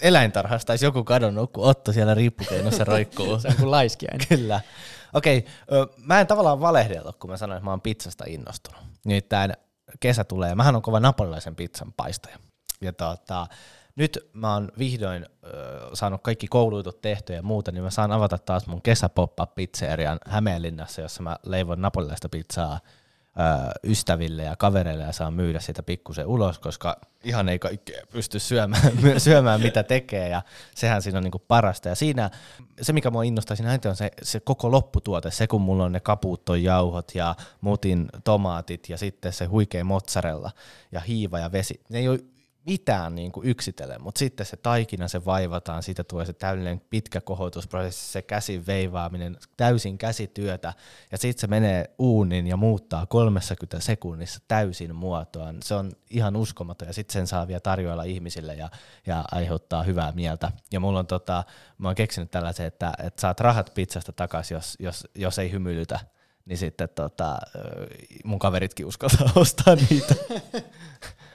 eläintarhasta 0.00 0.74
joku 0.82 1.04
kadonnut, 1.04 1.52
kun 1.52 1.64
Otto 1.64 1.92
siellä 1.92 2.14
riippukeinossa 2.14 2.84
roikkuu. 2.84 3.38
se 3.40 3.48
on 3.48 3.54
kuin 3.56 3.70
laiskiainen. 3.70 4.26
Kyllä. 4.28 4.60
Okei, 5.14 5.46
okay, 5.68 5.86
mä 6.04 6.20
en 6.20 6.26
tavallaan 6.26 6.60
valehdellut, 6.60 7.16
kun 7.16 7.30
mä 7.30 7.36
sanoin, 7.36 7.56
että 7.56 7.64
mä 7.64 7.70
oon 7.70 7.80
pizzasta 7.80 8.24
innostunut. 8.28 8.80
Nimittäin 9.04 9.52
kesä 10.00 10.24
tulee, 10.24 10.54
mähän 10.54 10.76
on 10.76 10.82
kova 10.82 11.00
napolilaisen 11.00 11.56
pizzan 11.56 11.92
paistaja. 11.96 12.38
Ja 12.80 12.92
tota, 12.92 13.46
nyt 13.96 14.30
mä 14.32 14.52
oon 14.52 14.72
vihdoin 14.78 15.26
ö, 15.44 15.48
saanut 15.94 16.22
kaikki 16.22 16.46
koulutut 16.46 17.00
tehtyä 17.00 17.36
ja 17.36 17.42
muuta, 17.42 17.72
niin 17.72 17.84
mä 17.84 17.90
saan 17.90 18.12
avata 18.12 18.38
taas 18.38 18.66
mun 18.66 18.82
kesäpoppa 18.82 19.46
pizzerian 19.46 20.18
Hämeenlinnassa, 20.26 21.00
jossa 21.00 21.22
mä 21.22 21.36
leivon 21.42 21.82
napolilaista 21.82 22.28
pizzaa 22.28 22.80
ystäville 23.84 24.42
ja 24.42 24.56
kavereille 24.56 25.04
ja 25.04 25.12
saa 25.12 25.30
myydä 25.30 25.60
sitä 25.60 25.82
pikkusen 25.82 26.26
ulos, 26.26 26.58
koska 26.58 26.96
ihan 27.24 27.48
ei 27.48 27.58
kaikkea 27.58 28.02
pysty 28.12 28.38
syömään, 28.38 28.92
syömään 29.18 29.60
mitä 29.60 29.82
tekee 29.82 30.28
ja 30.28 30.42
sehän 30.74 31.02
siinä 31.02 31.18
on 31.18 31.24
niinku 31.24 31.42
parasta. 31.48 31.88
Ja 31.88 31.94
siinä 31.94 32.30
se, 32.82 32.92
mikä 32.92 33.10
mua 33.10 33.22
innostaa 33.22 33.56
siinä 33.56 33.78
on 33.88 33.96
se, 33.96 34.10
se 34.22 34.40
koko 34.40 34.70
lopputuote, 34.70 35.30
se 35.30 35.46
kun 35.46 35.60
mulla 35.60 35.84
on 35.84 35.92
ne 35.92 36.00
kapuutton 36.00 36.62
jauhot 36.62 37.14
ja 37.14 37.34
mutin 37.60 38.08
tomaatit 38.24 38.88
ja 38.88 38.98
sitten 38.98 39.32
se 39.32 39.44
huikea 39.44 39.84
mozzarella 39.84 40.50
ja 40.92 41.00
hiiva 41.00 41.38
ja 41.38 41.52
vesi. 41.52 41.80
Ne 41.88 41.98
ei 41.98 42.08
ole 42.08 42.20
mitään 42.66 43.14
niin 43.14 43.32
kuin 43.32 43.48
yksitellen, 43.48 44.02
mutta 44.02 44.18
sitten 44.18 44.46
se 44.46 44.56
taikina, 44.56 45.08
se 45.08 45.24
vaivataan, 45.24 45.82
siitä 45.82 46.04
tulee 46.04 46.26
se 46.26 46.32
täydellinen 46.32 46.80
pitkä 46.90 47.20
kohotusprosessi, 47.20 48.12
se 48.12 48.22
käsin 48.22 48.66
veivaaminen, 48.66 49.36
täysin 49.56 49.98
käsityötä, 49.98 50.72
ja 51.12 51.18
sitten 51.18 51.40
se 51.40 51.46
menee 51.46 51.90
uunin 51.98 52.46
ja 52.46 52.56
muuttaa 52.56 53.06
30 53.06 53.80
sekunnissa 53.80 54.40
täysin 54.48 54.94
muotoaan. 54.94 55.56
Se 55.64 55.74
on 55.74 55.92
ihan 56.10 56.36
uskomaton, 56.36 56.88
ja 56.88 56.94
sitten 56.94 57.12
sen 57.12 57.26
saa 57.26 57.48
vielä 57.48 57.60
tarjoilla 57.60 58.02
ihmisille 58.02 58.54
ja, 58.54 58.70
ja 59.06 59.24
aiheuttaa 59.32 59.82
hyvää 59.82 60.12
mieltä. 60.12 60.52
Ja 60.72 60.80
mulla 60.80 60.98
on 60.98 61.06
tota, 61.06 61.44
mä 61.78 61.88
oon 61.88 61.94
keksinyt 61.94 62.30
tällaisen, 62.30 62.66
että, 62.66 62.92
että 63.04 63.20
saat 63.20 63.40
rahat 63.40 63.70
pizzasta 63.74 64.12
takaisin, 64.12 64.54
jos, 64.54 64.76
jos, 64.78 65.08
jos 65.14 65.38
ei 65.38 65.52
hymyilytä, 65.52 66.00
niin 66.44 66.58
sitten 66.58 66.88
tota, 66.94 67.38
mun 68.24 68.38
kaveritkin 68.38 68.86
uskaltaa 68.86 69.32
ostaa 69.42 69.74
niitä. 69.74 70.14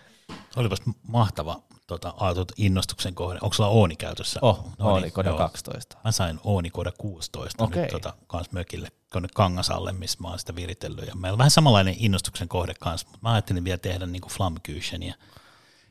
Olipas 0.55 0.81
mahtava 1.07 1.61
tota, 1.87 2.13
aatut 2.17 2.51
innostuksen 2.57 3.15
kohde. 3.15 3.39
Onko 3.41 3.53
sulla 3.53 3.69
Ooni 3.69 3.95
käytössä? 3.95 4.39
Oh, 4.41 4.65
no 4.79 4.89
Ooni 4.89 5.11
Koda 5.11 5.33
12. 5.33 5.97
Mä 6.03 6.11
sain 6.11 6.39
Ooni 6.43 6.69
Koda 6.69 6.91
16 6.97 7.63
okay. 7.63 7.81
nyt 7.81 7.91
tota, 7.91 8.13
kans 8.27 8.51
mökille 8.51 8.87
tuonne 9.11 9.29
Kangasalle, 9.33 9.93
missä 9.93 10.17
mä 10.21 10.27
oon 10.27 10.39
sitä 10.39 10.55
viritellyt. 10.55 11.07
Ja 11.07 11.15
meillä 11.15 11.33
on 11.33 11.37
vähän 11.37 11.51
samanlainen 11.51 11.95
innostuksen 11.97 12.47
kohde 12.47 12.73
kanssa, 12.79 13.07
mutta 13.07 13.19
mä 13.21 13.33
ajattelin 13.33 13.63
vielä 13.63 13.77
tehdä 13.77 14.05
niinku 14.05 14.29
flammekyysheniä 14.29 15.15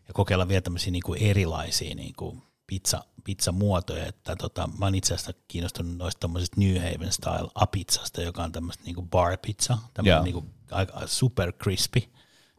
ja 0.08 0.14
kokeilla 0.14 0.48
vielä 0.48 0.60
tämmöisiä 0.60 0.90
niinku 0.90 1.14
erilaisia 1.14 1.94
niinku 1.94 2.42
pizza, 2.66 3.04
pizzamuotoja, 3.24 4.06
että 4.06 4.36
tota, 4.36 4.68
mä 4.78 4.86
oon 4.86 4.94
itse 4.94 5.14
asiassa 5.14 5.32
kiinnostunut 5.48 5.96
noista 5.96 6.30
New 6.56 6.76
Haven 6.76 7.12
style 7.12 7.50
apizzasta, 7.54 8.22
joka 8.22 8.42
on 8.42 8.52
tämmöistä 8.52 8.84
niinku 8.84 9.02
bar 9.02 9.38
pizza, 9.46 9.78
tämmöinen 9.94 10.24
niinku 10.24 10.44
aika 10.70 11.06
super 11.06 11.52
crispy 11.52 12.02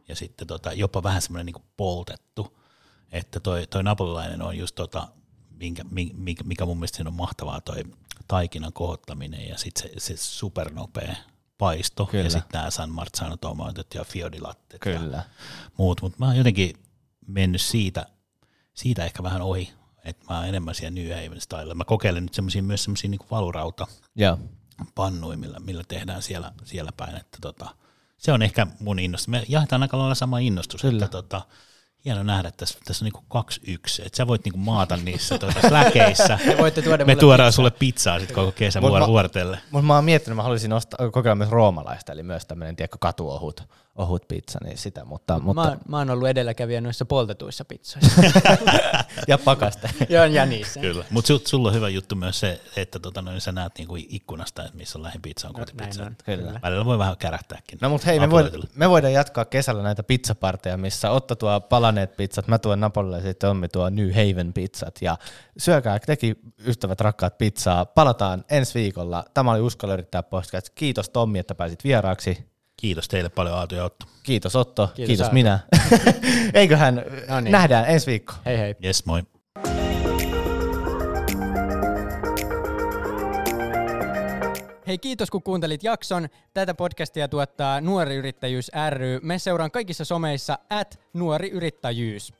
ja 0.08 0.16
sitten 0.16 0.46
tota, 0.46 0.72
jopa 0.72 1.02
vähän 1.02 1.22
semmoinen 1.22 1.46
niinku 1.46 1.62
poltettu, 1.76 2.58
että 3.12 3.40
toi, 3.40 3.66
toi 3.66 3.82
napolilainen 3.82 4.42
on 4.42 4.58
just 4.58 4.74
tota, 4.74 5.08
minkä, 5.50 5.84
mikä, 6.14 6.44
mikä 6.44 6.66
mun 6.66 6.76
mielestä 6.76 6.96
siinä 6.96 7.08
on 7.08 7.14
mahtavaa 7.14 7.60
toi 7.60 7.82
taikinan 8.28 8.72
kohottaminen 8.72 9.48
ja 9.48 9.58
sitten 9.58 9.82
se, 9.82 10.00
se 10.00 10.16
supernopea 10.16 11.16
paisto 11.58 12.06
Kyllä. 12.06 12.24
ja 12.24 12.30
sitten 12.30 12.58
nämä 12.58 12.70
San 12.70 12.90
Marzano 12.90 13.36
tomatit 13.36 13.94
ja 13.94 14.04
fiodilattet 14.04 14.80
ja 14.86 14.98
Kyllä. 14.98 15.24
muut, 15.76 16.02
mutta 16.02 16.18
mä 16.18 16.26
oon 16.26 16.36
jotenkin 16.36 16.76
mennyt 17.26 17.60
siitä, 17.60 18.06
siitä 18.74 19.04
ehkä 19.04 19.22
vähän 19.22 19.42
ohi, 19.42 19.72
että 20.04 20.24
mä 20.28 20.38
oon 20.38 20.48
enemmän 20.48 20.74
siellä 20.74 20.94
New 20.94 21.24
Haven 21.24 21.40
style. 21.40 21.74
Mä 21.74 21.84
kokeilen 21.84 22.22
nyt 22.22 22.34
semmosia, 22.34 22.62
myös 22.62 22.84
semmoisia 22.84 23.10
niinku 23.10 23.26
valurauta 23.30 23.86
pannuja, 24.94 25.36
millä, 25.36 25.60
millä 25.60 25.82
tehdään 25.88 26.22
siellä, 26.22 26.52
siellä 26.64 26.92
päin, 26.96 27.16
että 27.16 27.38
tota, 27.40 27.76
se 28.18 28.32
on 28.32 28.42
ehkä 28.42 28.66
mun 28.80 28.98
innostus. 28.98 29.28
Me 29.28 29.44
jaetaan 29.48 29.82
aika 29.82 29.98
lailla 29.98 30.14
sama 30.14 30.38
innostus, 30.38 30.80
Kyllä. 30.80 31.04
että 31.04 31.08
tota, 31.08 31.42
hieno 32.04 32.22
nähdä, 32.22 32.48
että 32.48 32.58
tässä, 32.58 32.78
tässä 32.84 33.04
on 33.04 33.06
niinku 33.06 33.24
kaksi 33.28 33.60
yksi, 33.66 34.02
että 34.06 34.16
sä 34.16 34.26
voit 34.26 34.44
niinku 34.44 34.58
maata 34.58 34.96
niissä 34.96 35.38
tota, 35.38 35.68
släkeissä. 35.68 36.38
Te 36.44 36.58
voitte 36.62 36.82
tuoda 36.82 37.04
Me 37.04 37.16
tuodaan 37.16 37.46
pizzaa. 37.48 37.56
sulle 37.56 37.70
pizzaa 37.70 38.18
sitten 38.18 38.34
koko 38.34 38.52
kesän 38.52 38.82
Mut 38.82 38.90
vuor- 38.90 39.00
mä- 39.00 39.06
vuorotelle. 39.06 39.58
Mutta 39.70 39.86
mä 39.86 39.94
oon 39.94 40.04
miettinyt, 40.04 40.36
mä 40.36 40.42
haluaisin 40.42 40.72
ostaa, 40.72 41.10
kokeilla 41.10 41.34
myös 41.34 41.50
roomalaista, 41.50 42.12
eli 42.12 42.22
myös 42.22 42.46
tämmöinen, 42.46 42.76
tiedätkö, 42.76 42.98
katuohut 43.00 43.62
ohut 43.96 44.28
pizza, 44.28 44.58
niin 44.64 44.78
sitä, 44.78 45.04
mutta, 45.04 45.34
Mä, 45.34 45.40
mutta 45.44 45.62
oon- 45.62 45.78
mä 45.88 45.98
oon 45.98 46.10
ollut 46.10 46.28
edelläkävijä 46.28 46.80
noissa 46.80 47.04
poltetuissa 47.04 47.64
pizzoissa. 47.64 48.22
ja 49.28 49.38
pakaste. 49.38 49.90
Joo, 50.08 50.24
ja 50.24 50.46
niissä. 50.46 50.80
Kyllä, 50.80 51.04
mutta 51.10 51.32
sulla 51.44 51.68
on 51.68 51.74
hyvä 51.74 51.88
juttu 51.88 52.14
myös 52.16 52.40
se, 52.40 52.60
että 52.76 52.98
tota, 52.98 53.22
noin, 53.22 53.40
sä 53.40 53.52
näet 53.52 53.72
niinku 53.78 53.94
ikkunasta, 53.98 54.64
että 54.64 54.76
missä 54.76 54.98
on 54.98 55.02
lähin 55.02 55.22
pizza, 55.22 55.48
on 55.48 55.52
No, 55.54 55.58
kotipizza. 55.58 56.04
on, 56.04 56.16
Kyllä. 56.24 56.60
Välillä 56.62 56.84
voi 56.84 56.98
vähän 56.98 57.16
kärähtääkin. 57.16 57.78
No 57.82 57.88
mutta 57.88 58.06
hei, 58.06 58.20
me, 58.20 58.30
void, 58.30 58.46
Aplodilla. 58.46 58.70
me 58.74 58.90
voidaan 58.90 59.12
jatkaa 59.12 59.44
kesällä 59.44 59.82
näitä 59.82 60.02
pizzaparteja, 60.02 60.76
missä 60.76 61.10
Otto 61.10 61.34
tuo 61.34 61.60
palaneet 61.86 62.16
pizzat, 62.16 62.48
mä 62.48 62.58
tuon 62.58 62.80
Napolille 62.80 63.16
ja 63.16 63.22
sitten 63.22 63.48
Tommi 63.48 63.68
tuo 63.68 63.90
New 63.90 64.08
Haven 64.10 64.52
pizzat. 64.52 64.98
Ja 65.02 65.16
syökää 65.58 65.98
teki 65.98 66.36
ystävät 66.66 67.00
rakkaat 67.00 67.38
pizzaa. 67.38 67.84
Palataan 67.84 68.44
ensi 68.50 68.74
viikolla. 68.74 69.24
Tämä 69.34 69.50
oli 69.52 69.60
Uskalla 69.60 69.94
yrittää 69.94 70.22
podcast. 70.22 70.68
Kiitos 70.74 71.10
Tommi, 71.10 71.38
että 71.38 71.54
pääsit 71.54 71.84
vieraaksi. 71.84 72.38
Kiitos 72.76 73.08
teille 73.08 73.28
paljon 73.28 73.54
Aatu 73.58 73.74
ja 73.74 73.84
Otto. 73.84 74.06
Kiitos 74.22 74.56
Otto. 74.56 74.86
Kiitos, 74.94 75.06
Kiitos, 75.06 75.32
minä. 75.32 75.58
Eiköhän 76.54 77.04
No 77.28 77.40
niin. 77.40 77.52
nähdään 77.52 77.84
ensi 77.88 78.06
viikko. 78.06 78.32
Hei 78.46 78.58
hei. 78.58 78.74
Yes, 78.84 79.06
moi. 79.06 79.22
Hei 84.86 84.98
kiitos 84.98 85.30
kun 85.30 85.42
kuuntelit 85.42 85.84
jakson. 85.84 86.28
Tätä 86.54 86.74
podcastia 86.74 87.28
tuottaa 87.28 87.80
Nuori 87.80 88.16
Yrittäjyys 88.16 88.70
ry. 88.90 89.20
Me 89.22 89.38
seuraan 89.38 89.70
kaikissa 89.70 90.04
someissa 90.04 90.58
at 90.70 91.00
Nuori 91.12 91.50
Yrittäjyys. 91.50 92.32